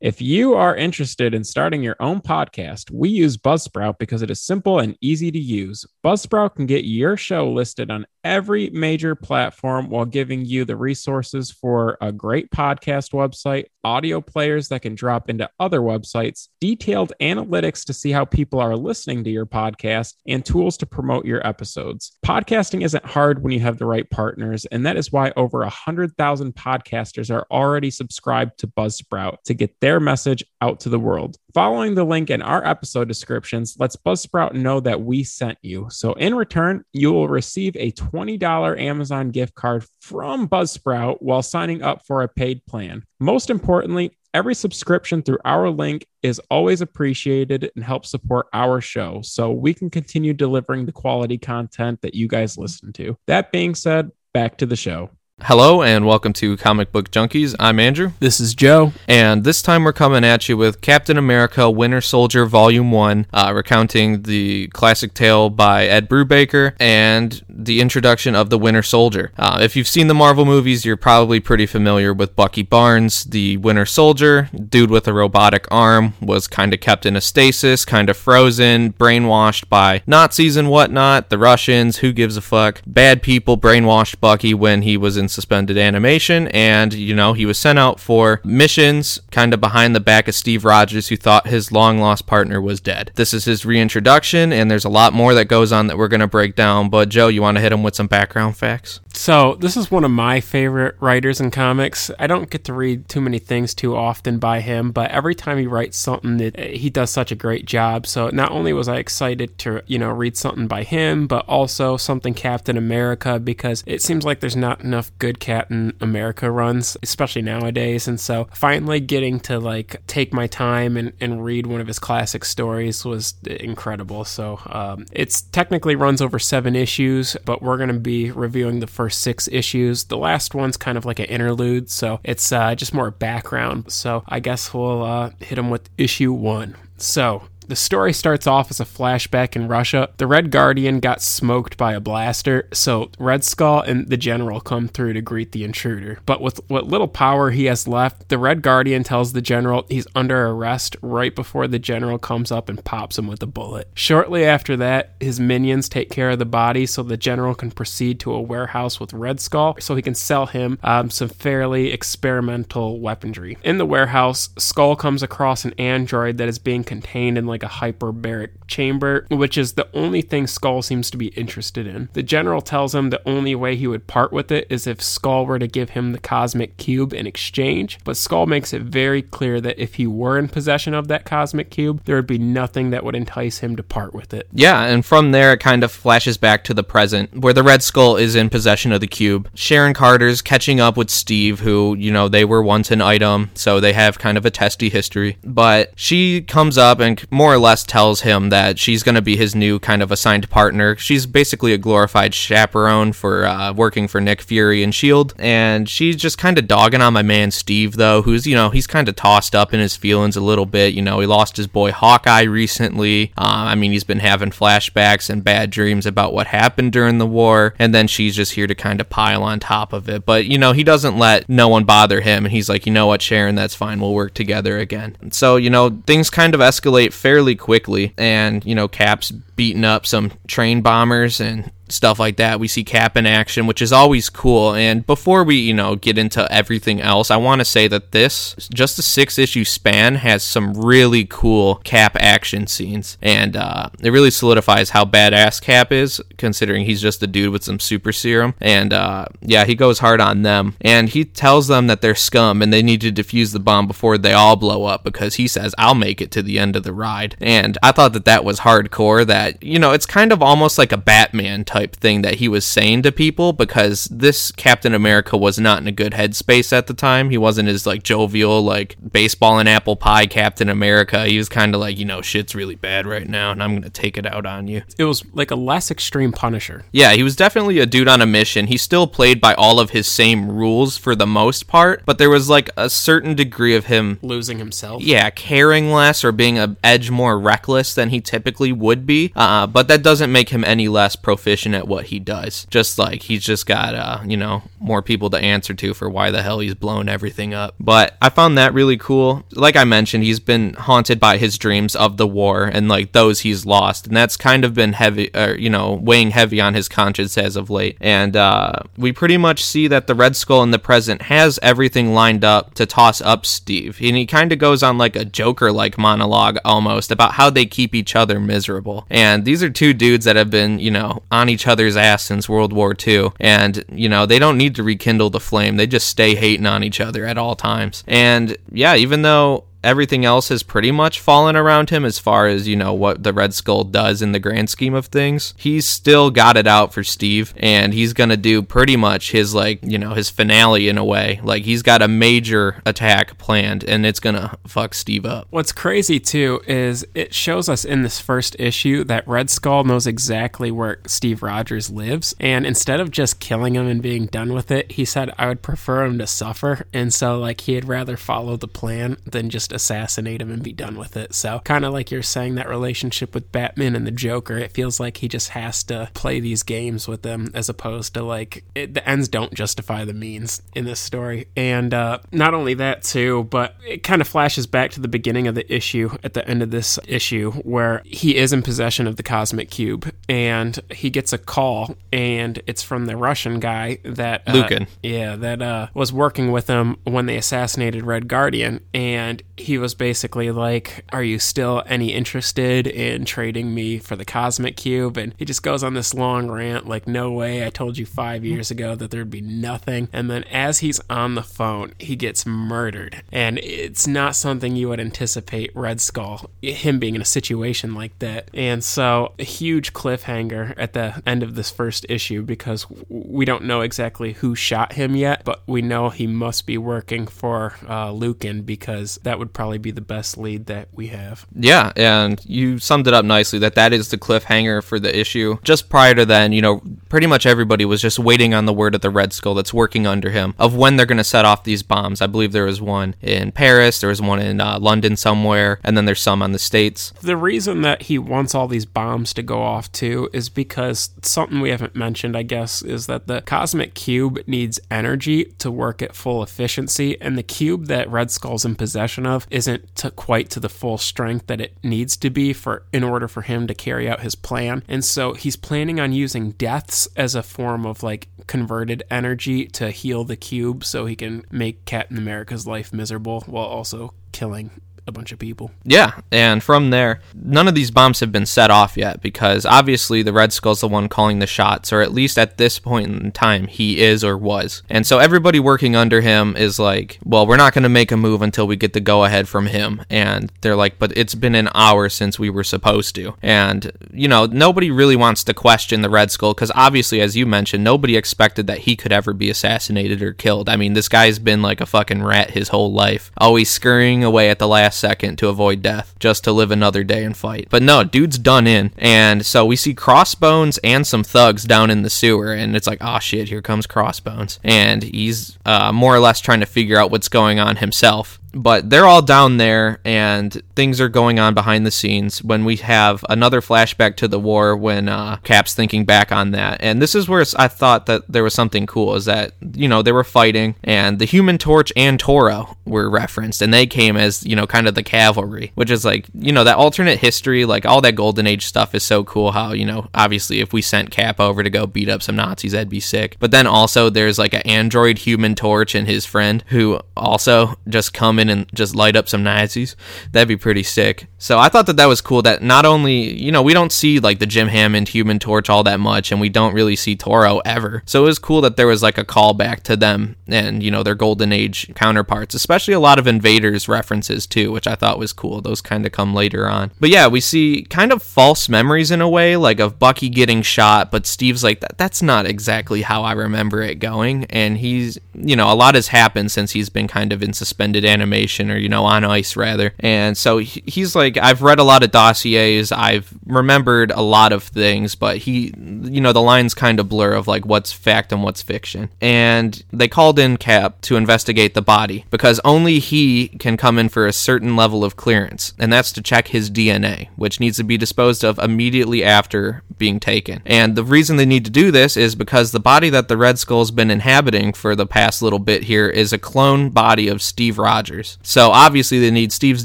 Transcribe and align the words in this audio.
If 0.00 0.22
you 0.22 0.54
are 0.54 0.74
interested 0.74 1.34
in 1.34 1.44
starting 1.44 1.82
your 1.82 1.96
own 2.00 2.22
podcast, 2.22 2.90
we 2.90 3.10
use 3.10 3.36
Buzzsprout 3.36 3.98
because 3.98 4.22
it 4.22 4.30
is 4.30 4.40
simple 4.40 4.78
and 4.78 4.96
easy 5.02 5.30
to 5.30 5.38
use. 5.38 5.84
Buzzsprout 6.02 6.56
can 6.56 6.64
get 6.64 6.86
your 6.86 7.18
show 7.18 7.52
listed 7.52 7.90
on 7.90 8.06
every 8.24 8.70
major 8.70 9.14
platform 9.14 9.88
while 9.88 10.04
giving 10.04 10.44
you 10.44 10.64
the 10.64 10.76
resources 10.76 11.50
for 11.50 11.96
a 12.00 12.12
great 12.12 12.50
podcast 12.50 13.12
website, 13.12 13.66
audio 13.84 14.20
players 14.20 14.68
that 14.68 14.82
can 14.82 14.94
drop 14.94 15.30
into 15.30 15.48
other 15.58 15.80
websites, 15.80 16.48
detailed 16.60 17.12
analytics 17.20 17.84
to 17.84 17.92
see 17.92 18.10
how 18.10 18.24
people 18.24 18.60
are 18.60 18.76
listening 18.76 19.24
to 19.24 19.30
your 19.30 19.46
podcast, 19.46 20.14
and 20.26 20.44
tools 20.44 20.76
to 20.76 20.86
promote 20.86 21.24
your 21.24 21.46
episodes. 21.46 22.16
Podcasting 22.24 22.84
isn't 22.84 23.04
hard 23.04 23.42
when 23.42 23.52
you 23.52 23.60
have 23.60 23.78
the 23.78 23.86
right 23.86 24.08
partners, 24.10 24.66
and 24.66 24.84
that 24.86 24.96
is 24.96 25.12
why 25.12 25.32
over 25.36 25.60
100,000 25.60 26.54
podcasters 26.54 27.34
are 27.34 27.46
already 27.50 27.90
subscribed 27.90 28.58
to 28.58 28.66
Buzzsprout 28.66 29.36
to 29.44 29.54
get 29.54 29.74
their 29.80 30.00
message 30.00 30.44
out 30.60 30.80
to 30.80 30.88
the 30.88 30.98
world. 30.98 31.36
Following 31.54 31.96
the 31.96 32.04
link 32.04 32.30
in 32.30 32.42
our 32.42 32.64
episode 32.64 33.08
descriptions 33.08 33.76
lets 33.80 33.96
Buzzsprout 33.96 34.52
know 34.52 34.78
that 34.80 35.00
we 35.00 35.24
sent 35.24 35.58
you. 35.62 35.88
So 35.90 36.12
in 36.12 36.36
return, 36.36 36.84
you 36.92 37.12
will 37.12 37.28
receive 37.28 37.74
a 37.76 37.90
$20 37.92 38.80
Amazon 38.80 39.30
gift 39.30 39.56
card 39.56 39.84
from 40.00 40.48
Buzzsprout 40.48 41.16
while 41.20 41.42
signing 41.42 41.82
up 41.82 42.06
for 42.06 42.22
a 42.22 42.28
paid 42.28 42.64
plan. 42.66 43.02
Most 43.18 43.50
importantly, 43.50 44.16
every 44.32 44.54
subscription 44.54 45.22
through 45.22 45.38
our 45.44 45.70
link 45.70 46.06
is 46.22 46.40
always 46.50 46.82
appreciated 46.82 47.72
and 47.74 47.84
helps 47.84 48.10
support 48.10 48.46
our 48.52 48.80
show 48.80 49.20
so 49.22 49.50
we 49.50 49.74
can 49.74 49.90
continue 49.90 50.32
delivering 50.32 50.86
the 50.86 50.92
quality 50.92 51.36
content 51.36 52.00
that 52.02 52.14
you 52.14 52.28
guys 52.28 52.58
listen 52.58 52.92
to. 52.92 53.16
That 53.26 53.50
being 53.50 53.74
said, 53.74 54.10
back 54.32 54.58
to 54.58 54.66
the 54.66 54.76
show. 54.76 55.10
Hello 55.44 55.82
and 55.82 56.06
welcome 56.06 56.34
to 56.34 56.58
Comic 56.58 56.92
Book 56.92 57.10
Junkies. 57.10 57.56
I'm 57.58 57.80
Andrew. 57.80 58.12
This 58.20 58.40
is 58.40 58.54
Joe. 58.54 58.92
And 59.08 59.42
this 59.42 59.62
time 59.62 59.84
we're 59.84 59.94
coming 59.94 60.22
at 60.22 60.50
you 60.50 60.56
with 60.56 60.82
Captain 60.82 61.16
America 61.16 61.70
Winter 61.70 62.02
Soldier 62.02 62.44
Volume 62.44 62.92
1, 62.92 63.26
uh, 63.32 63.52
recounting 63.54 64.22
the 64.22 64.68
classic 64.68 65.14
tale 65.14 65.48
by 65.48 65.86
Ed 65.86 66.10
Brubaker 66.10 66.74
and 66.78 67.42
the 67.48 67.80
introduction 67.80 68.34
of 68.34 68.50
the 68.50 68.58
Winter 68.58 68.82
Soldier. 68.82 69.32
Uh, 69.38 69.58
if 69.62 69.76
you've 69.76 69.88
seen 69.88 70.08
the 70.08 70.14
Marvel 70.14 70.44
movies, 70.44 70.84
you're 70.84 70.98
probably 70.98 71.40
pretty 71.40 71.66
familiar 71.66 72.12
with 72.12 72.36
Bucky 72.36 72.62
Barnes, 72.62 73.24
the 73.24 73.56
Winter 73.56 73.86
Soldier, 73.86 74.50
dude 74.68 74.90
with 74.90 75.08
a 75.08 75.12
robotic 75.12 75.66
arm, 75.70 76.12
was 76.20 76.46
kind 76.46 76.74
of 76.74 76.80
kept 76.80 77.06
in 77.06 77.16
a 77.16 77.20
stasis, 77.20 77.86
kind 77.86 78.10
of 78.10 78.16
frozen, 78.16 78.92
brainwashed 78.92 79.70
by 79.70 80.02
Nazis 80.06 80.56
and 80.56 80.70
whatnot, 80.70 81.30
the 81.30 81.38
Russians, 81.38 81.98
who 81.98 82.12
gives 82.12 82.36
a 82.36 82.42
fuck. 82.42 82.82
Bad 82.86 83.22
people 83.22 83.56
brainwashed 83.56 84.20
Bucky 84.20 84.52
when 84.52 84.82
he 84.82 84.98
was 84.98 85.16
in 85.16 85.29
suspended 85.30 85.78
animation, 85.78 86.48
and 86.48 86.92
you 86.92 87.14
know 87.14 87.32
he 87.32 87.46
was 87.46 87.58
sent 87.58 87.78
out 87.78 88.00
for 88.00 88.40
missions, 88.44 89.20
kind 89.30 89.54
of 89.54 89.60
behind 89.60 89.94
the 89.94 90.00
back 90.00 90.28
of 90.28 90.34
Steve 90.34 90.64
Rogers, 90.64 91.08
who 91.08 91.16
thought 91.16 91.46
his 91.46 91.72
long 91.72 91.98
lost 91.98 92.26
partner 92.26 92.60
was 92.60 92.80
dead. 92.80 93.12
This 93.14 93.32
is 93.32 93.44
his 93.44 93.64
reintroduction, 93.64 94.52
and 94.52 94.70
there's 94.70 94.84
a 94.84 94.90
lot 94.90 95.12
more 95.12 95.34
that 95.34 95.46
goes 95.46 95.72
on 95.72 95.86
that 95.86 95.98
we're 95.98 96.08
gonna 96.08 96.26
break 96.26 96.56
down. 96.56 96.90
But 96.90 97.08
Joe, 97.08 97.28
you 97.28 97.42
want 97.42 97.56
to 97.56 97.60
hit 97.60 97.72
him 97.72 97.82
with 97.82 97.94
some 97.94 98.06
background 98.06 98.56
facts? 98.56 99.00
So, 99.12 99.56
this 99.60 99.76
is 99.76 99.90
one 99.90 100.04
of 100.04 100.10
my 100.10 100.40
favorite 100.40 100.96
writers 101.00 101.40
in 101.40 101.50
comics. 101.50 102.10
I 102.18 102.26
don't 102.26 102.48
get 102.48 102.64
to 102.64 102.72
read 102.72 103.08
too 103.08 103.20
many 103.20 103.38
things 103.38 103.74
too 103.74 103.96
often 103.96 104.38
by 104.38 104.60
him, 104.60 104.92
but 104.92 105.10
every 105.10 105.34
time 105.34 105.58
he 105.58 105.66
writes 105.66 105.98
something, 105.98 106.36
that 106.38 106.58
eh, 106.58 106.76
he 106.76 106.90
does 106.90 107.10
such 107.10 107.32
a 107.32 107.34
great 107.34 107.66
job. 107.66 108.06
So, 108.06 108.30
not 108.30 108.50
only 108.50 108.72
was 108.72 108.88
I 108.88 108.96
excited 108.96 109.58
to, 109.58 109.82
you 109.86 109.98
know, 109.98 110.10
read 110.10 110.36
something 110.36 110.68
by 110.68 110.84
him, 110.84 111.26
but 111.26 111.44
also 111.48 111.96
something 111.96 112.34
Captain 112.34 112.76
America 112.76 113.38
because 113.38 113.82
it 113.86 114.00
seems 114.00 114.24
like 114.24 114.40
there's 114.40 114.56
not 114.56 114.80
enough 114.82 115.10
good 115.20 115.38
Captain 115.38 115.96
America 116.00 116.50
runs, 116.50 116.96
especially 117.02 117.42
nowadays. 117.42 118.08
And 118.08 118.18
so, 118.18 118.48
finally 118.52 118.98
getting 118.98 119.38
to 119.40 119.60
like 119.60 120.04
take 120.08 120.32
my 120.32 120.48
time 120.48 120.96
and, 120.96 121.12
and 121.20 121.44
read 121.44 121.66
one 121.66 121.80
of 121.80 121.86
his 121.86 122.00
classic 122.00 122.44
stories 122.44 123.04
was 123.04 123.34
incredible. 123.44 124.24
So, 124.24 124.60
um, 124.66 125.06
it's 125.12 125.42
technically 125.42 125.94
runs 125.94 126.20
over 126.20 126.40
seven 126.40 126.74
issues, 126.74 127.36
but 127.44 127.62
we're 127.62 127.76
going 127.76 127.92
to 127.92 128.00
be 128.00 128.32
reviewing 128.32 128.80
the 128.80 128.88
first 128.88 129.20
six 129.20 129.48
issues. 129.52 130.04
The 130.04 130.18
last 130.18 130.54
one's 130.54 130.76
kind 130.76 130.98
of 130.98 131.04
like 131.04 131.20
an 131.20 131.26
interlude, 131.26 131.90
so 131.90 132.18
it's 132.24 132.50
uh, 132.50 132.74
just 132.74 132.92
more 132.92 133.12
background. 133.12 133.92
So 133.92 134.24
I 134.26 134.40
guess 134.40 134.74
we'll 134.74 135.04
uh, 135.04 135.30
hit 135.40 135.54
them 135.56 135.70
with 135.70 135.88
issue 135.96 136.32
one. 136.32 136.76
So, 136.96 137.44
the 137.70 137.76
story 137.76 138.12
starts 138.12 138.48
off 138.48 138.68
as 138.70 138.80
a 138.80 138.84
flashback 138.84 139.54
in 139.54 139.68
Russia. 139.68 140.10
The 140.16 140.26
Red 140.26 140.50
Guardian 140.50 140.98
got 140.98 141.22
smoked 141.22 141.76
by 141.76 141.92
a 141.92 142.00
blaster, 142.00 142.68
so 142.72 143.12
Red 143.16 143.44
Skull 143.44 143.80
and 143.80 144.08
the 144.08 144.16
General 144.16 144.60
come 144.60 144.88
through 144.88 145.12
to 145.12 145.20
greet 145.20 145.52
the 145.52 145.62
intruder. 145.62 146.18
But 146.26 146.40
with 146.40 146.60
what 146.68 146.88
little 146.88 147.06
power 147.06 147.50
he 147.50 147.66
has 147.66 147.86
left, 147.86 148.28
the 148.28 148.38
Red 148.38 148.62
Guardian 148.62 149.04
tells 149.04 149.32
the 149.32 149.40
General 149.40 149.86
he's 149.88 150.08
under 150.16 150.48
arrest 150.48 150.96
right 151.00 151.32
before 151.32 151.68
the 151.68 151.78
General 151.78 152.18
comes 152.18 152.50
up 152.50 152.68
and 152.68 152.84
pops 152.84 153.16
him 153.16 153.28
with 153.28 153.40
a 153.40 153.46
bullet. 153.46 153.88
Shortly 153.94 154.44
after 154.44 154.76
that, 154.78 155.14
his 155.20 155.38
minions 155.38 155.88
take 155.88 156.10
care 156.10 156.30
of 156.30 156.40
the 156.40 156.44
body 156.44 156.86
so 156.86 157.04
the 157.04 157.16
General 157.16 157.54
can 157.54 157.70
proceed 157.70 158.18
to 158.20 158.32
a 158.32 158.40
warehouse 158.40 158.98
with 158.98 159.12
Red 159.12 159.38
Skull 159.38 159.76
so 159.78 159.94
he 159.94 160.02
can 160.02 160.16
sell 160.16 160.46
him 160.46 160.76
um, 160.82 161.08
some 161.08 161.28
fairly 161.28 161.92
experimental 161.92 162.98
weaponry. 162.98 163.56
In 163.62 163.78
the 163.78 163.86
warehouse, 163.86 164.48
Skull 164.58 164.96
comes 164.96 165.22
across 165.22 165.64
an 165.64 165.74
android 165.78 166.38
that 166.38 166.48
is 166.48 166.58
being 166.58 166.82
contained 166.82 167.38
in 167.38 167.46
like 167.46 167.59
a 167.62 167.68
hyperbaric 167.68 168.50
chamber, 168.66 169.26
which 169.30 169.58
is 169.58 169.72
the 169.72 169.88
only 169.94 170.22
thing 170.22 170.46
Skull 170.46 170.82
seems 170.82 171.10
to 171.10 171.16
be 171.16 171.28
interested 171.28 171.86
in. 171.86 172.08
The 172.12 172.22
general 172.22 172.60
tells 172.60 172.94
him 172.94 173.10
the 173.10 173.26
only 173.28 173.54
way 173.54 173.76
he 173.76 173.86
would 173.86 174.06
part 174.06 174.32
with 174.32 174.50
it 174.50 174.66
is 174.70 174.86
if 174.86 175.02
Skull 175.02 175.46
were 175.46 175.58
to 175.58 175.66
give 175.66 175.90
him 175.90 176.12
the 176.12 176.18
cosmic 176.18 176.76
cube 176.76 177.12
in 177.12 177.26
exchange, 177.26 177.98
but 178.04 178.16
Skull 178.16 178.46
makes 178.46 178.72
it 178.72 178.82
very 178.82 179.22
clear 179.22 179.60
that 179.60 179.78
if 179.78 179.94
he 179.94 180.06
were 180.06 180.38
in 180.38 180.48
possession 180.48 180.94
of 180.94 181.08
that 181.08 181.24
cosmic 181.24 181.70
cube, 181.70 182.02
there 182.04 182.16
would 182.16 182.26
be 182.26 182.38
nothing 182.38 182.90
that 182.90 183.04
would 183.04 183.14
entice 183.14 183.58
him 183.58 183.76
to 183.76 183.82
part 183.82 184.14
with 184.14 184.32
it. 184.32 184.48
Yeah, 184.52 184.82
and 184.84 185.04
from 185.04 185.32
there 185.32 185.52
it 185.52 185.60
kind 185.60 185.84
of 185.84 185.92
flashes 185.92 186.36
back 186.36 186.64
to 186.64 186.74
the 186.74 186.84
present, 186.84 187.36
where 187.38 187.52
the 187.52 187.62
Red 187.62 187.82
Skull 187.82 188.16
is 188.16 188.34
in 188.34 188.50
possession 188.50 188.92
of 188.92 189.00
the 189.00 189.06
cube. 189.06 189.48
Sharon 189.54 189.94
Carter's 189.94 190.42
catching 190.42 190.80
up 190.80 190.96
with 190.96 191.10
Steve, 191.10 191.60
who, 191.60 191.94
you 191.98 192.12
know, 192.12 192.28
they 192.28 192.44
were 192.44 192.62
once 192.62 192.90
an 192.90 193.00
item, 193.00 193.50
so 193.54 193.80
they 193.80 193.92
have 193.92 194.18
kind 194.18 194.38
of 194.38 194.46
a 194.46 194.50
testy 194.50 194.88
history. 194.88 195.38
But 195.44 195.92
she 195.96 196.42
comes 196.42 196.78
up 196.78 197.00
and 197.00 197.24
more 197.30 197.49
or 197.50 197.58
less 197.58 197.84
tells 197.84 198.22
him 198.22 198.50
that 198.50 198.78
she's 198.78 199.02
going 199.02 199.14
to 199.14 199.22
be 199.22 199.36
his 199.36 199.54
new 199.54 199.78
kind 199.78 200.02
of 200.02 200.10
assigned 200.10 200.48
partner. 200.50 200.96
She's 200.96 201.26
basically 201.26 201.72
a 201.72 201.78
glorified 201.78 202.34
chaperone 202.34 203.12
for 203.12 203.44
uh, 203.44 203.72
working 203.72 204.08
for 204.08 204.20
Nick 204.20 204.40
Fury 204.40 204.82
and 204.82 204.92
S.H.I.E.L.D. 204.92 205.34
And 205.38 205.88
she's 205.88 206.16
just 206.16 206.38
kind 206.38 206.58
of 206.58 206.68
dogging 206.68 207.00
on 207.00 207.12
my 207.12 207.22
man 207.22 207.50
Steve, 207.50 207.96
though, 207.96 208.22
who's, 208.22 208.46
you 208.46 208.54
know, 208.54 208.70
he's 208.70 208.86
kind 208.86 209.08
of 209.08 209.16
tossed 209.16 209.54
up 209.54 209.74
in 209.74 209.80
his 209.80 209.96
feelings 209.96 210.36
a 210.36 210.40
little 210.40 210.66
bit. 210.66 210.94
You 210.94 211.02
know, 211.02 211.20
he 211.20 211.26
lost 211.26 211.56
his 211.56 211.66
boy 211.66 211.92
Hawkeye 211.92 212.42
recently. 212.42 213.32
Uh, 213.36 213.68
I 213.68 213.74
mean, 213.74 213.92
he's 213.92 214.04
been 214.04 214.20
having 214.20 214.50
flashbacks 214.50 215.30
and 215.30 215.44
bad 215.44 215.70
dreams 215.70 216.06
about 216.06 216.32
what 216.32 216.46
happened 216.48 216.92
during 216.92 217.18
the 217.18 217.26
war. 217.26 217.74
And 217.78 217.94
then 217.94 218.06
she's 218.06 218.36
just 218.36 218.52
here 218.52 218.66
to 218.66 218.74
kind 218.74 219.00
of 219.00 219.10
pile 219.10 219.42
on 219.42 219.60
top 219.60 219.92
of 219.92 220.08
it. 220.08 220.24
But, 220.24 220.46
you 220.46 220.58
know, 220.58 220.72
he 220.72 220.84
doesn't 220.84 221.18
let 221.18 221.48
no 221.48 221.68
one 221.68 221.84
bother 221.84 222.20
him. 222.20 222.44
And 222.44 222.52
he's 222.52 222.68
like, 222.68 222.86
you 222.86 222.92
know 222.92 223.06
what, 223.06 223.22
Sharon, 223.22 223.54
that's 223.54 223.74
fine. 223.74 224.00
We'll 224.00 224.14
work 224.14 224.34
together 224.34 224.78
again. 224.78 225.16
So, 225.32 225.56
you 225.56 225.70
know, 225.70 226.02
things 226.06 226.30
kind 226.30 226.54
of 226.54 226.60
escalate 226.60 227.12
fairly 227.12 227.39
quickly. 227.56 228.12
And, 228.18 228.64
you 228.64 228.74
know, 228.74 228.88
Cap's 228.88 229.30
beating 229.30 229.84
up 229.84 230.06
some 230.06 230.32
train 230.46 230.82
bombers 230.82 231.40
and 231.40 231.70
stuff 231.90 232.18
like 232.18 232.36
that. 232.36 232.60
We 232.60 232.68
see 232.68 232.84
Cap 232.84 233.16
in 233.16 233.26
action, 233.26 233.66
which 233.66 233.82
is 233.82 233.92
always 233.92 234.28
cool. 234.28 234.74
And 234.74 235.06
before 235.06 235.44
we, 235.44 235.56
you 235.56 235.74
know, 235.74 235.96
get 235.96 236.18
into 236.18 236.50
everything 236.52 237.00
else, 237.00 237.30
I 237.30 237.36
want 237.36 237.60
to 237.60 237.64
say 237.64 237.88
that 237.88 238.12
this, 238.12 238.54
just 238.72 238.98
a 238.98 239.02
six 239.02 239.38
issue 239.38 239.64
span, 239.64 240.16
has 240.16 240.42
some 240.42 240.74
really 240.74 241.24
cool 241.24 241.76
Cap 241.76 242.16
action 242.18 242.66
scenes. 242.66 243.18
And 243.22 243.56
uh, 243.56 243.90
it 244.00 244.10
really 244.10 244.30
solidifies 244.30 244.90
how 244.90 245.04
badass 245.04 245.60
Cap 245.60 245.92
is, 245.92 246.20
considering 246.36 246.84
he's 246.84 247.00
just 247.00 247.22
a 247.22 247.26
dude 247.26 247.52
with 247.52 247.64
some 247.64 247.80
super 247.80 248.12
serum. 248.12 248.54
And 248.60 248.92
uh, 248.92 249.26
yeah, 249.40 249.64
he 249.64 249.74
goes 249.74 249.98
hard 249.98 250.20
on 250.20 250.42
them. 250.42 250.76
And 250.80 251.08
he 251.08 251.24
tells 251.24 251.68
them 251.68 251.86
that 251.86 252.00
they're 252.00 252.14
scum 252.14 252.62
and 252.62 252.72
they 252.72 252.82
need 252.82 253.00
to 253.02 253.12
defuse 253.12 253.52
the 253.52 253.60
bomb 253.60 253.86
before 253.86 254.18
they 254.18 254.32
all 254.32 254.56
blow 254.56 254.84
up 254.84 255.04
because 255.04 255.34
he 255.34 255.48
says, 255.48 255.74
I'll 255.78 255.94
make 255.94 256.20
it 256.20 256.30
to 256.32 256.42
the 256.42 256.58
end 256.58 256.76
of 256.76 256.82
the 256.82 256.92
ride. 256.92 257.36
And 257.40 257.78
I 257.82 257.92
thought 257.92 258.12
that 258.12 258.24
that 258.24 258.44
was 258.44 258.60
hardcore, 258.60 259.26
that, 259.26 259.62
you 259.62 259.78
know, 259.78 259.92
it's 259.92 260.06
kind 260.06 260.32
of 260.32 260.42
almost 260.42 260.78
like 260.78 260.92
a 260.92 260.96
Batman 260.96 261.64
type 261.64 261.79
thing 261.86 262.22
that 262.22 262.36
he 262.36 262.48
was 262.48 262.64
saying 262.64 263.02
to 263.02 263.12
people 263.12 263.52
because 263.52 264.04
this 264.10 264.52
Captain 264.52 264.94
America 264.94 265.36
was 265.36 265.58
not 265.58 265.80
in 265.80 265.86
a 265.86 265.92
good 265.92 266.12
headspace 266.12 266.72
at 266.72 266.86
the 266.86 266.94
time. 266.94 267.30
He 267.30 267.38
wasn't 267.38 267.68
as 267.68 267.86
like 267.86 268.02
jovial, 268.02 268.62
like 268.62 268.96
baseball 269.12 269.58
and 269.58 269.68
apple 269.68 269.96
pie 269.96 270.26
Captain 270.26 270.68
America. 270.68 271.26
He 271.26 271.38
was 271.38 271.48
kind 271.48 271.74
of 271.74 271.80
like, 271.80 271.98
you 271.98 272.04
know, 272.04 272.22
shit's 272.22 272.54
really 272.54 272.74
bad 272.74 273.06
right 273.06 273.28
now 273.28 273.50
and 273.50 273.62
I'm 273.62 273.70
going 273.70 273.82
to 273.82 273.90
take 273.90 274.16
it 274.16 274.26
out 274.26 274.46
on 274.46 274.68
you. 274.68 274.82
It 274.98 275.04
was 275.04 275.24
like 275.34 275.50
a 275.50 275.56
less 275.56 275.90
extreme 275.90 276.32
Punisher. 276.32 276.84
Yeah, 276.92 277.12
he 277.12 277.22
was 277.22 277.36
definitely 277.36 277.78
a 277.78 277.86
dude 277.86 278.08
on 278.08 278.20
a 278.20 278.26
mission. 278.26 278.66
He 278.66 278.76
still 278.76 279.06
played 279.06 279.40
by 279.40 279.54
all 279.54 279.80
of 279.80 279.90
his 279.90 280.06
same 280.06 280.50
rules 280.50 280.96
for 280.96 281.14
the 281.14 281.26
most 281.26 281.66
part, 281.66 282.02
but 282.06 282.18
there 282.18 282.30
was 282.30 282.48
like 282.48 282.70
a 282.76 282.90
certain 282.90 283.34
degree 283.34 283.74
of 283.74 283.86
him 283.86 284.18
losing 284.22 284.58
himself. 284.58 285.02
Yeah, 285.02 285.30
caring 285.30 285.92
less 285.92 286.24
or 286.24 286.32
being 286.32 286.58
a 286.58 286.76
edge 286.82 287.10
more 287.10 287.38
reckless 287.38 287.94
than 287.94 288.10
he 288.10 288.20
typically 288.20 288.72
would 288.72 289.06
be. 289.06 289.32
Uh, 289.36 289.66
but 289.66 289.88
that 289.88 290.02
doesn't 290.02 290.32
make 290.32 290.50
him 290.50 290.64
any 290.64 290.88
less 290.88 291.16
proficient 291.16 291.69
at 291.74 291.88
what 291.88 292.06
he 292.06 292.18
does. 292.18 292.66
Just 292.70 292.98
like 292.98 293.22
he's 293.22 293.44
just 293.44 293.66
got, 293.66 293.94
uh, 293.94 294.20
you 294.26 294.36
know, 294.36 294.62
more 294.78 295.02
people 295.02 295.30
to 295.30 295.38
answer 295.38 295.74
to 295.74 295.94
for 295.94 296.08
why 296.08 296.30
the 296.30 296.42
hell 296.42 296.60
he's 296.60 296.74
blown 296.74 297.08
everything 297.08 297.54
up. 297.54 297.74
But 297.78 298.16
I 298.20 298.30
found 298.30 298.56
that 298.58 298.74
really 298.74 298.96
cool. 298.96 299.44
Like 299.52 299.76
I 299.76 299.84
mentioned, 299.84 300.24
he's 300.24 300.40
been 300.40 300.74
haunted 300.74 301.20
by 301.20 301.36
his 301.36 301.58
dreams 301.58 301.94
of 301.94 302.16
the 302.16 302.26
war 302.26 302.64
and 302.64 302.88
like 302.88 303.12
those 303.12 303.40
he's 303.40 303.66
lost. 303.66 304.06
And 304.06 304.16
that's 304.16 304.36
kind 304.36 304.64
of 304.64 304.74
been 304.74 304.92
heavy, 304.94 305.30
or, 305.34 305.54
you 305.56 305.70
know, 305.70 305.94
weighing 305.94 306.30
heavy 306.30 306.60
on 306.60 306.74
his 306.74 306.88
conscience 306.88 307.36
as 307.36 307.56
of 307.56 307.70
late. 307.70 307.96
And 308.00 308.36
uh, 308.36 308.72
we 308.96 309.12
pretty 309.12 309.36
much 309.36 309.64
see 309.64 309.88
that 309.88 310.06
the 310.06 310.14
Red 310.14 310.36
Skull 310.36 310.62
in 310.62 310.70
the 310.70 310.78
present 310.78 311.22
has 311.22 311.58
everything 311.62 312.14
lined 312.14 312.44
up 312.44 312.74
to 312.74 312.86
toss 312.86 313.20
up 313.20 313.46
Steve. 313.46 313.98
And 314.00 314.16
he 314.16 314.26
kind 314.26 314.52
of 314.52 314.58
goes 314.58 314.82
on 314.82 314.98
like 314.98 315.16
a 315.16 315.24
Joker 315.24 315.72
like 315.72 315.98
monologue 315.98 316.58
almost 316.64 317.10
about 317.10 317.32
how 317.32 317.50
they 317.50 317.66
keep 317.66 317.94
each 317.94 318.16
other 318.16 318.40
miserable. 318.40 319.06
And 319.10 319.44
these 319.44 319.62
are 319.62 319.70
two 319.70 319.92
dudes 319.92 320.24
that 320.24 320.36
have 320.36 320.50
been, 320.50 320.78
you 320.78 320.90
know, 320.90 321.22
on 321.30 321.48
each 321.48 321.59
other's 321.66 321.96
ass 321.96 322.22
since 322.22 322.48
World 322.48 322.72
War 322.72 322.94
II. 323.06 323.30
And, 323.40 323.84
you 323.90 324.08
know, 324.08 324.26
they 324.26 324.38
don't 324.38 324.58
need 324.58 324.74
to 324.76 324.82
rekindle 324.82 325.30
the 325.30 325.40
flame. 325.40 325.76
They 325.76 325.86
just 325.86 326.08
stay 326.08 326.34
hating 326.34 326.66
on 326.66 326.84
each 326.84 327.00
other 327.00 327.26
at 327.26 327.38
all 327.38 327.56
times. 327.56 328.04
And 328.06 328.56
yeah, 328.70 328.96
even 328.96 329.22
though 329.22 329.64
everything 329.82 330.24
else 330.24 330.48
has 330.48 330.62
pretty 330.62 330.90
much 330.90 331.20
fallen 331.20 331.56
around 331.56 331.90
him 331.90 332.04
as 332.04 332.18
far 332.18 332.46
as, 332.46 332.68
you 332.68 332.76
know, 332.76 332.92
what 332.92 333.22
the 333.22 333.32
Red 333.32 333.54
Skull 333.54 333.84
does 333.84 334.22
in 334.22 334.32
the 334.32 334.38
grand 334.38 334.70
scheme 334.70 334.94
of 334.94 335.06
things. 335.06 335.54
He's 335.56 335.86
still 335.86 336.30
got 336.30 336.56
it 336.56 336.66
out 336.66 336.92
for 336.92 337.02
Steve, 337.02 337.54
and 337.56 337.94
he's 337.94 338.12
going 338.12 338.30
to 338.30 338.36
do 338.36 338.62
pretty 338.62 338.96
much 338.96 339.32
his, 339.32 339.54
like, 339.54 339.80
you 339.82 339.98
know, 339.98 340.14
his 340.14 340.30
finale 340.30 340.88
in 340.88 340.98
a 340.98 341.04
way. 341.04 341.40
Like, 341.42 341.64
he's 341.64 341.82
got 341.82 342.02
a 342.02 342.08
major 342.08 342.82
attack 342.84 343.38
planned, 343.38 343.84
and 343.84 344.04
it's 344.04 344.20
going 344.20 344.36
to 344.36 344.56
fuck 344.66 344.94
Steve 344.94 345.24
up. 345.24 345.46
What's 345.50 345.72
crazy, 345.72 346.20
too, 346.20 346.60
is 346.66 347.06
it 347.14 347.34
shows 347.34 347.68
us 347.68 347.84
in 347.84 348.02
this 348.02 348.20
first 348.20 348.56
issue 348.58 349.04
that 349.04 349.26
Red 349.26 349.50
Skull 349.50 349.84
knows 349.84 350.06
exactly 350.06 350.70
where 350.70 350.98
Steve 351.06 351.42
Rogers 351.42 351.90
lives, 351.90 352.34
and 352.38 352.66
instead 352.66 353.00
of 353.00 353.10
just 353.10 353.40
killing 353.40 353.76
him 353.76 353.86
and 353.86 354.02
being 354.02 354.26
done 354.26 354.52
with 354.52 354.70
it, 354.70 354.92
he 354.92 355.04
said, 355.04 355.32
I 355.38 355.48
would 355.48 355.62
prefer 355.62 356.04
him 356.04 356.18
to 356.18 356.26
suffer, 356.26 356.86
and 356.92 357.12
so, 357.12 357.38
like, 357.38 357.62
he'd 357.62 357.84
rather 357.86 358.16
follow 358.16 358.56
the 358.56 358.68
plan 358.68 359.16
than 359.24 359.50
just 359.50 359.69
just 359.70 359.90
assassinate 359.90 360.40
him 360.40 360.50
and 360.50 360.62
be 360.62 360.72
done 360.72 360.96
with 360.96 361.16
it. 361.16 361.34
So, 361.34 361.60
kind 361.60 361.84
of 361.84 361.92
like 361.92 362.10
you're 362.10 362.22
saying, 362.22 362.54
that 362.56 362.68
relationship 362.68 363.34
with 363.34 363.52
Batman 363.52 363.96
and 363.96 364.06
the 364.06 364.10
Joker, 364.10 364.58
it 364.58 364.72
feels 364.72 365.00
like 365.00 365.18
he 365.18 365.28
just 365.28 365.50
has 365.50 365.82
to 365.84 366.10
play 366.14 366.40
these 366.40 366.62
games 366.62 367.08
with 367.08 367.22
them 367.22 367.50
as 367.54 367.68
opposed 367.68 368.14
to 368.14 368.22
like 368.22 368.64
it, 368.74 368.94
the 368.94 369.08
ends 369.08 369.28
don't 369.28 369.54
justify 369.54 370.04
the 370.04 370.14
means 370.14 370.62
in 370.74 370.84
this 370.84 371.00
story. 371.00 371.48
And 371.56 371.94
uh, 371.94 372.18
not 372.32 372.54
only 372.54 372.74
that, 372.74 373.02
too, 373.02 373.44
but 373.44 373.76
it 373.86 374.02
kind 374.02 374.20
of 374.20 374.28
flashes 374.28 374.66
back 374.66 374.90
to 374.92 375.00
the 375.00 375.08
beginning 375.08 375.46
of 375.46 375.54
the 375.54 375.72
issue 375.72 376.10
at 376.22 376.34
the 376.34 376.46
end 376.48 376.62
of 376.62 376.70
this 376.70 376.98
issue 377.06 377.52
where 377.52 378.02
he 378.04 378.36
is 378.36 378.52
in 378.52 378.62
possession 378.62 379.06
of 379.06 379.16
the 379.16 379.22
Cosmic 379.22 379.70
Cube 379.70 380.12
and 380.28 380.78
he 380.90 381.10
gets 381.10 381.32
a 381.32 381.38
call 381.38 381.96
and 382.12 382.60
it's 382.66 382.82
from 382.82 383.06
the 383.06 383.16
Russian 383.16 383.60
guy 383.60 383.98
that 384.04 384.42
uh, 384.46 384.52
Lukin. 384.52 384.86
Yeah, 385.02 385.36
that 385.36 385.62
uh, 385.62 385.88
was 385.94 386.12
working 386.12 386.52
with 386.52 386.68
him 386.68 386.96
when 387.04 387.26
they 387.26 387.36
assassinated 387.36 388.04
Red 388.04 388.28
Guardian. 388.28 388.80
And 388.94 389.42
he 389.60 389.78
was 389.78 389.94
basically 389.94 390.50
like, 390.50 391.04
Are 391.12 391.22
you 391.22 391.38
still 391.38 391.82
any 391.86 392.12
interested 392.12 392.86
in 392.86 393.24
trading 393.24 393.74
me 393.74 393.98
for 393.98 394.16
the 394.16 394.24
Cosmic 394.24 394.76
Cube? 394.76 395.16
And 395.16 395.34
he 395.36 395.44
just 395.44 395.62
goes 395.62 395.84
on 395.84 395.94
this 395.94 396.14
long 396.14 396.50
rant, 396.50 396.86
like, 396.86 397.06
No 397.06 397.30
way, 397.30 397.64
I 397.64 397.70
told 397.70 397.98
you 397.98 398.06
five 398.06 398.44
years 398.44 398.70
ago 398.70 398.94
that 398.94 399.10
there'd 399.10 399.30
be 399.30 399.40
nothing. 399.40 400.08
And 400.12 400.30
then 400.30 400.44
as 400.44 400.80
he's 400.80 401.00
on 401.08 401.34
the 401.34 401.42
phone, 401.42 401.94
he 401.98 402.16
gets 402.16 402.44
murdered. 402.44 403.22
And 403.32 403.58
it's 403.58 404.06
not 404.06 404.36
something 404.36 404.76
you 404.76 404.88
would 404.88 405.00
anticipate 405.00 405.70
Red 405.74 406.00
Skull, 406.00 406.50
him 406.62 406.98
being 406.98 407.14
in 407.14 407.22
a 407.22 407.26
situation 407.26 407.94
like 407.94 408.18
that. 408.18 408.48
And 408.54 408.82
so, 408.82 409.34
a 409.38 409.44
huge 409.44 409.92
cliffhanger 409.92 410.74
at 410.76 410.92
the 410.92 411.22
end 411.26 411.42
of 411.42 411.54
this 411.54 411.70
first 411.70 412.06
issue 412.08 412.42
because 412.42 412.86
we 413.08 413.44
don't 413.44 413.64
know 413.64 413.80
exactly 413.80 414.34
who 414.34 414.54
shot 414.54 414.94
him 414.94 415.14
yet, 415.14 415.44
but 415.44 415.62
we 415.66 415.82
know 415.82 416.10
he 416.10 416.26
must 416.26 416.66
be 416.66 416.78
working 416.78 417.26
for 417.26 417.74
uh, 417.88 418.10
Lukin 418.10 418.62
because 418.62 419.18
that 419.22 419.38
would 419.38 419.49
probably 419.52 419.78
be 419.78 419.90
the 419.90 420.00
best 420.00 420.38
lead 420.38 420.66
that 420.66 420.88
we 420.92 421.08
have. 421.08 421.46
Yeah, 421.54 421.92
and 421.96 422.40
you 422.44 422.78
summed 422.78 423.06
it 423.06 423.14
up 423.14 423.24
nicely 423.24 423.58
that 423.60 423.74
that 423.74 423.92
is 423.92 424.08
the 424.08 424.18
cliffhanger 424.18 424.82
for 424.82 424.98
the 424.98 425.16
issue. 425.16 425.58
Just 425.62 425.88
prior 425.88 426.14
to 426.14 426.24
then, 426.24 426.52
you 426.52 426.62
know, 426.62 426.82
pretty 427.08 427.26
much 427.26 427.46
everybody 427.46 427.84
was 427.84 428.00
just 428.00 428.18
waiting 428.18 428.54
on 428.54 428.66
the 428.66 428.72
word 428.72 428.94
of 428.94 429.00
the 429.00 429.10
Red 429.10 429.32
Skull 429.32 429.54
that's 429.54 429.74
working 429.74 430.06
under 430.06 430.30
him 430.30 430.54
of 430.58 430.74
when 430.74 430.96
they're 430.96 431.06
going 431.06 431.18
to 431.18 431.24
set 431.24 431.44
off 431.44 431.64
these 431.64 431.82
bombs. 431.82 432.20
I 432.20 432.26
believe 432.26 432.52
there 432.52 432.64
was 432.64 432.80
one 432.80 433.14
in 433.20 433.52
Paris, 433.52 434.00
there 434.00 434.10
was 434.10 434.22
one 434.22 434.40
in 434.40 434.60
uh, 434.60 434.78
London 434.78 435.16
somewhere, 435.16 435.80
and 435.84 435.96
then 435.96 436.04
there's 436.04 436.20
some 436.20 436.42
on 436.42 436.52
the 436.52 436.58
States. 436.58 437.12
The 437.20 437.36
reason 437.36 437.82
that 437.82 438.02
he 438.02 438.18
wants 438.18 438.54
all 438.54 438.68
these 438.68 438.86
bombs 438.86 439.34
to 439.34 439.42
go 439.42 439.62
off 439.62 439.90
too 439.92 440.28
is 440.32 440.48
because 440.48 441.10
something 441.22 441.60
we 441.60 441.70
haven't 441.70 441.96
mentioned, 441.96 442.36
I 442.36 442.42
guess, 442.42 442.82
is 442.82 443.06
that 443.06 443.26
the 443.26 443.42
cosmic 443.42 443.94
cube 443.94 444.40
needs 444.46 444.80
energy 444.90 445.44
to 445.58 445.70
work 445.70 446.02
at 446.02 446.14
full 446.14 446.42
efficiency, 446.42 447.20
and 447.20 447.36
the 447.36 447.42
cube 447.42 447.86
that 447.86 448.10
Red 448.10 448.30
Skull's 448.30 448.64
in 448.64 448.76
possession 448.76 449.26
of 449.26 449.39
isn't 449.50 449.94
to 449.96 450.10
quite 450.10 450.50
to 450.50 450.60
the 450.60 450.68
full 450.68 450.98
strength 450.98 451.46
that 451.46 451.60
it 451.60 451.76
needs 451.82 452.16
to 452.18 452.30
be 452.30 452.52
for 452.52 452.84
in 452.92 453.04
order 453.04 453.28
for 453.28 453.42
him 453.42 453.66
to 453.66 453.74
carry 453.74 454.08
out 454.08 454.20
his 454.20 454.34
plan. 454.34 454.82
And 454.88 455.04
so 455.04 455.34
he's 455.34 455.56
planning 455.56 456.00
on 456.00 456.12
using 456.12 456.52
deaths 456.52 457.08
as 457.16 457.34
a 457.34 457.42
form 457.42 457.86
of 457.86 458.02
like 458.02 458.28
converted 458.46 459.02
energy 459.10 459.66
to 459.66 459.90
heal 459.90 460.24
the 460.24 460.36
cube 460.36 460.84
so 460.84 461.06
he 461.06 461.16
can 461.16 461.44
make 461.50 461.84
Captain 461.84 462.18
America's 462.18 462.66
life 462.66 462.92
miserable 462.92 463.42
while 463.46 463.66
also 463.66 464.12
killing 464.32 464.70
a 465.06 465.12
bunch 465.12 465.32
of 465.32 465.38
people. 465.38 465.70
Yeah, 465.84 466.20
and 466.30 466.62
from 466.62 466.90
there, 466.90 467.20
none 467.34 467.68
of 467.68 467.74
these 467.74 467.90
bombs 467.90 468.20
have 468.20 468.32
been 468.32 468.46
set 468.46 468.70
off 468.70 468.96
yet 468.96 469.22
because 469.22 469.66
obviously 469.66 470.22
the 470.22 470.32
Red 470.32 470.52
Skull's 470.52 470.80
the 470.80 470.88
one 470.88 471.08
calling 471.08 471.38
the 471.38 471.46
shots, 471.46 471.92
or 471.92 472.00
at 472.00 472.12
least 472.12 472.38
at 472.38 472.58
this 472.58 472.78
point 472.78 473.08
in 473.08 473.32
time, 473.32 473.66
he 473.66 474.00
is 474.00 474.24
or 474.24 474.36
was. 474.36 474.82
And 474.88 475.06
so 475.06 475.18
everybody 475.18 475.60
working 475.60 475.96
under 475.96 476.20
him 476.20 476.56
is 476.56 476.78
like, 476.78 477.18
well, 477.24 477.46
we're 477.46 477.56
not 477.56 477.72
going 477.72 477.82
to 477.82 477.88
make 477.88 478.12
a 478.12 478.16
move 478.16 478.42
until 478.42 478.66
we 478.66 478.76
get 478.76 478.92
the 478.92 479.00
go 479.00 479.24
ahead 479.24 479.48
from 479.48 479.66
him. 479.66 480.02
And 480.10 480.52
they're 480.60 480.76
like, 480.76 480.98
but 480.98 481.16
it's 481.16 481.34
been 481.34 481.54
an 481.54 481.68
hour 481.74 482.08
since 482.08 482.38
we 482.38 482.50
were 482.50 482.64
supposed 482.64 483.14
to. 483.16 483.34
And, 483.42 483.92
you 484.12 484.28
know, 484.28 484.46
nobody 484.46 484.90
really 484.90 485.16
wants 485.16 485.44
to 485.44 485.54
question 485.54 486.02
the 486.02 486.10
Red 486.10 486.30
Skull 486.30 486.54
because 486.54 486.72
obviously, 486.74 487.20
as 487.20 487.36
you 487.36 487.46
mentioned, 487.46 487.84
nobody 487.84 488.16
expected 488.16 488.66
that 488.66 488.78
he 488.78 488.96
could 488.96 489.12
ever 489.12 489.32
be 489.32 489.50
assassinated 489.50 490.22
or 490.22 490.32
killed. 490.32 490.68
I 490.68 490.76
mean, 490.76 490.94
this 490.94 491.08
guy's 491.08 491.38
been 491.38 491.62
like 491.62 491.80
a 491.80 491.86
fucking 491.86 492.22
rat 492.22 492.50
his 492.50 492.68
whole 492.68 492.92
life, 492.92 493.30
always 493.36 493.70
scurrying 493.70 494.24
away 494.24 494.50
at 494.50 494.58
the 494.58 494.68
last 494.68 494.89
second 494.90 495.36
to 495.38 495.48
avoid 495.48 495.82
death, 495.82 496.14
just 496.18 496.44
to 496.44 496.52
live 496.52 496.70
another 496.70 497.04
day 497.04 497.24
and 497.24 497.36
fight. 497.36 497.68
But 497.70 497.82
no, 497.82 498.04
dude's 498.04 498.38
done 498.38 498.66
in. 498.66 498.92
And 498.98 499.44
so 499.44 499.64
we 499.64 499.76
see 499.76 499.94
Crossbones 499.94 500.78
and 500.78 501.06
some 501.06 501.24
thugs 501.24 501.64
down 501.64 501.90
in 501.90 502.02
the 502.02 502.10
sewer, 502.10 502.52
and 502.52 502.76
it's 502.76 502.86
like, 502.86 502.98
oh 503.00 503.18
shit, 503.18 503.48
here 503.48 503.62
comes 503.62 503.86
Crossbones. 503.86 504.58
And 504.64 505.02
he's 505.02 505.58
uh, 505.64 505.92
more 505.92 506.14
or 506.14 506.20
less 506.20 506.40
trying 506.40 506.60
to 506.60 506.66
figure 506.66 506.98
out 506.98 507.10
what's 507.10 507.28
going 507.28 507.58
on 507.58 507.76
himself 507.76 508.40
but 508.52 508.90
they're 508.90 509.06
all 509.06 509.22
down 509.22 509.56
there 509.56 510.00
and 510.04 510.62
things 510.74 511.00
are 511.00 511.08
going 511.08 511.38
on 511.38 511.54
behind 511.54 511.84
the 511.86 511.90
scenes 511.90 512.42
when 512.42 512.64
we 512.64 512.76
have 512.76 513.24
another 513.28 513.60
flashback 513.60 514.16
to 514.16 514.28
the 514.28 514.40
war 514.40 514.76
when 514.76 515.08
uh, 515.08 515.36
cap's 515.44 515.74
thinking 515.74 516.04
back 516.04 516.32
on 516.32 516.50
that. 516.52 516.78
And 516.80 517.00
this 517.00 517.14
is 517.14 517.28
where 517.28 517.44
i 517.56 517.68
thought 517.68 518.06
that 518.06 518.22
there 518.28 518.42
was 518.42 518.52
something 518.52 518.86
cool 518.86 519.14
is 519.14 519.24
that 519.24 519.54
you 519.74 519.88
know 519.88 520.02
they 520.02 520.12
were 520.12 520.24
fighting 520.24 520.74
and 520.84 521.18
the 521.18 521.24
human 521.24 521.56
torch 521.56 521.90
and 521.96 522.20
toro 522.20 522.76
were 522.84 523.08
referenced 523.08 523.62
and 523.62 523.72
they 523.72 523.86
came 523.86 524.16
as 524.16 524.44
you 524.44 524.54
know 524.54 524.66
kind 524.66 524.86
of 524.86 524.94
the 524.94 525.02
cavalry 525.02 525.72
which 525.74 525.90
is 525.90 526.04
like 526.04 526.26
you 526.34 526.52
know 526.52 526.62
that 526.64 526.76
alternate 526.76 527.18
history 527.18 527.64
like 527.64 527.86
all 527.86 528.00
that 528.02 528.14
golden 528.14 528.46
age 528.46 528.66
stuff 528.66 528.94
is 528.94 529.02
so 529.02 529.24
cool 529.24 529.52
how 529.52 529.72
you 529.72 529.86
know 529.86 530.06
obviously 530.14 530.60
if 530.60 530.72
we 530.72 530.82
sent 530.82 531.10
cap 531.10 531.40
over 531.40 531.62
to 531.62 531.70
go 531.70 531.86
beat 531.86 532.08
up 532.08 532.22
some 532.22 532.36
nazis 532.36 532.72
that'd 532.72 532.88
be 532.88 533.00
sick. 533.00 533.36
But 533.38 533.50
then 533.50 533.66
also 533.66 534.10
there's 534.10 534.38
like 534.38 534.54
an 534.54 534.62
android 534.62 535.18
human 535.18 535.54
torch 535.54 535.94
and 535.94 536.06
his 536.06 536.26
friend 536.26 536.64
who 536.68 537.00
also 537.16 537.74
just 537.88 538.12
come 538.12 538.38
in 538.40 538.48
and 538.48 538.66
just 538.74 538.94
light 538.94 539.16
up 539.16 539.28
some 539.28 539.42
Nazis. 539.42 539.94
That'd 540.32 540.48
be 540.48 540.56
pretty 540.56 540.82
sick. 540.82 541.26
So 541.38 541.58
I 541.58 541.68
thought 541.68 541.86
that 541.86 541.96
that 541.96 542.06
was 542.06 542.20
cool. 542.20 542.42
That 542.42 542.62
not 542.62 542.84
only 542.84 543.32
you 543.32 543.52
know 543.52 543.62
we 543.62 543.72
don't 543.72 543.92
see 543.92 544.18
like 544.18 544.38
the 544.38 544.46
Jim 544.46 544.68
Hammond 544.68 545.10
Human 545.10 545.38
Torch 545.38 545.70
all 545.70 545.84
that 545.84 546.00
much, 546.00 546.32
and 546.32 546.40
we 546.40 546.48
don't 546.48 546.74
really 546.74 546.96
see 546.96 547.16
Toro 547.16 547.58
ever. 547.64 548.02
So 548.06 548.22
it 548.22 548.26
was 548.26 548.38
cool 548.38 548.60
that 548.62 548.76
there 548.76 548.86
was 548.86 549.02
like 549.02 549.18
a 549.18 549.24
callback 549.24 549.82
to 549.84 549.96
them 549.96 550.36
and 550.48 550.82
you 550.82 550.90
know 550.90 551.02
their 551.02 551.14
golden 551.14 551.52
age 551.52 551.92
counterparts, 551.94 552.54
especially 552.54 552.94
a 552.94 553.00
lot 553.00 553.18
of 553.18 553.26
Invaders 553.26 553.88
references 553.88 554.46
too, 554.46 554.72
which 554.72 554.86
I 554.86 554.94
thought 554.94 555.18
was 555.18 555.32
cool. 555.32 555.60
Those 555.60 555.80
kind 555.80 556.04
of 556.04 556.12
come 556.12 556.34
later 556.34 556.68
on. 556.68 556.90
But 556.98 557.10
yeah, 557.10 557.28
we 557.28 557.40
see 557.40 557.86
kind 557.88 558.12
of 558.12 558.22
false 558.22 558.68
memories 558.68 559.10
in 559.10 559.20
a 559.20 559.28
way, 559.28 559.56
like 559.56 559.80
of 559.80 559.98
Bucky 559.98 560.28
getting 560.28 560.62
shot, 560.62 561.10
but 561.10 561.26
Steve's 561.26 561.62
like 561.62 561.80
that. 561.80 561.98
That's 561.98 562.22
not 562.22 562.46
exactly 562.46 563.02
how 563.02 563.22
I 563.22 563.32
remember 563.32 563.82
it 563.82 563.98
going, 563.98 564.44
and 564.46 564.78
he's 564.78 565.18
you 565.42 565.56
know 565.56 565.72
a 565.72 565.74
lot 565.74 565.94
has 565.94 566.08
happened 566.08 566.50
since 566.50 566.72
he's 566.72 566.88
been 566.88 567.08
kind 567.08 567.32
of 567.32 567.42
in 567.42 567.52
suspended 567.52 568.04
animation 568.04 568.70
or, 568.70 568.76
you 568.76 568.88
know, 568.88 569.04
on 569.04 569.24
ice 569.24 569.56
rather. 569.56 569.94
And 570.00 570.36
so 570.36 570.58
he's 570.58 571.14
like, 571.14 571.36
I've 571.36 571.62
read 571.62 571.78
a 571.78 571.84
lot 571.84 572.02
of 572.02 572.10
dossiers, 572.10 572.92
I've 572.92 573.32
remembered 573.46 574.10
a 574.10 574.22
lot 574.22 574.52
of 574.52 574.62
things, 574.62 575.14
but 575.14 575.38
he, 575.38 575.72
you 575.76 576.20
know, 576.20 576.32
the 576.32 576.42
lines 576.42 576.74
kind 576.74 577.00
of 577.00 577.08
blur 577.08 577.34
of 577.34 577.46
like 577.46 577.66
what's 577.66 577.92
fact 577.92 578.32
and 578.32 578.42
what's 578.42 578.62
fiction. 578.62 579.10
And 579.20 579.82
they 579.92 580.08
called 580.08 580.38
in 580.38 580.56
Cap 580.56 581.00
to 581.02 581.16
investigate 581.16 581.74
the 581.74 581.82
body 581.82 582.24
because 582.30 582.60
only 582.64 582.98
he 582.98 583.48
can 583.48 583.76
come 583.76 583.98
in 583.98 584.08
for 584.08 584.26
a 584.26 584.32
certain 584.32 584.76
level 584.76 585.04
of 585.04 585.16
clearance, 585.16 585.74
and 585.78 585.92
that's 585.92 586.12
to 586.12 586.22
check 586.22 586.48
his 586.48 586.70
DNA, 586.70 587.28
which 587.36 587.60
needs 587.60 587.76
to 587.76 587.84
be 587.84 587.96
disposed 587.96 588.44
of 588.44 588.58
immediately 588.58 589.22
after 589.22 589.82
being 589.98 590.18
taken. 590.18 590.62
And 590.64 590.96
the 590.96 591.04
reason 591.04 591.36
they 591.36 591.46
need 591.46 591.64
to 591.66 591.70
do 591.70 591.90
this 591.90 592.16
is 592.16 592.34
because 592.34 592.72
the 592.72 592.80
body 592.80 593.10
that 593.10 593.28
the 593.28 593.36
Red 593.36 593.58
Skull's 593.58 593.90
been 593.90 594.10
inhabiting 594.10 594.72
for 594.72 594.96
the 594.96 595.06
past 595.06 595.29
little 595.40 595.58
bit 595.58 595.84
here 595.84 596.08
is 596.08 596.32
a 596.32 596.38
clone 596.38 596.90
body 596.90 597.28
of 597.28 597.40
Steve 597.40 597.78
Rogers. 597.78 598.38
So 598.42 598.70
obviously 598.70 599.18
they 599.20 599.30
need 599.30 599.52
Steve's 599.52 599.84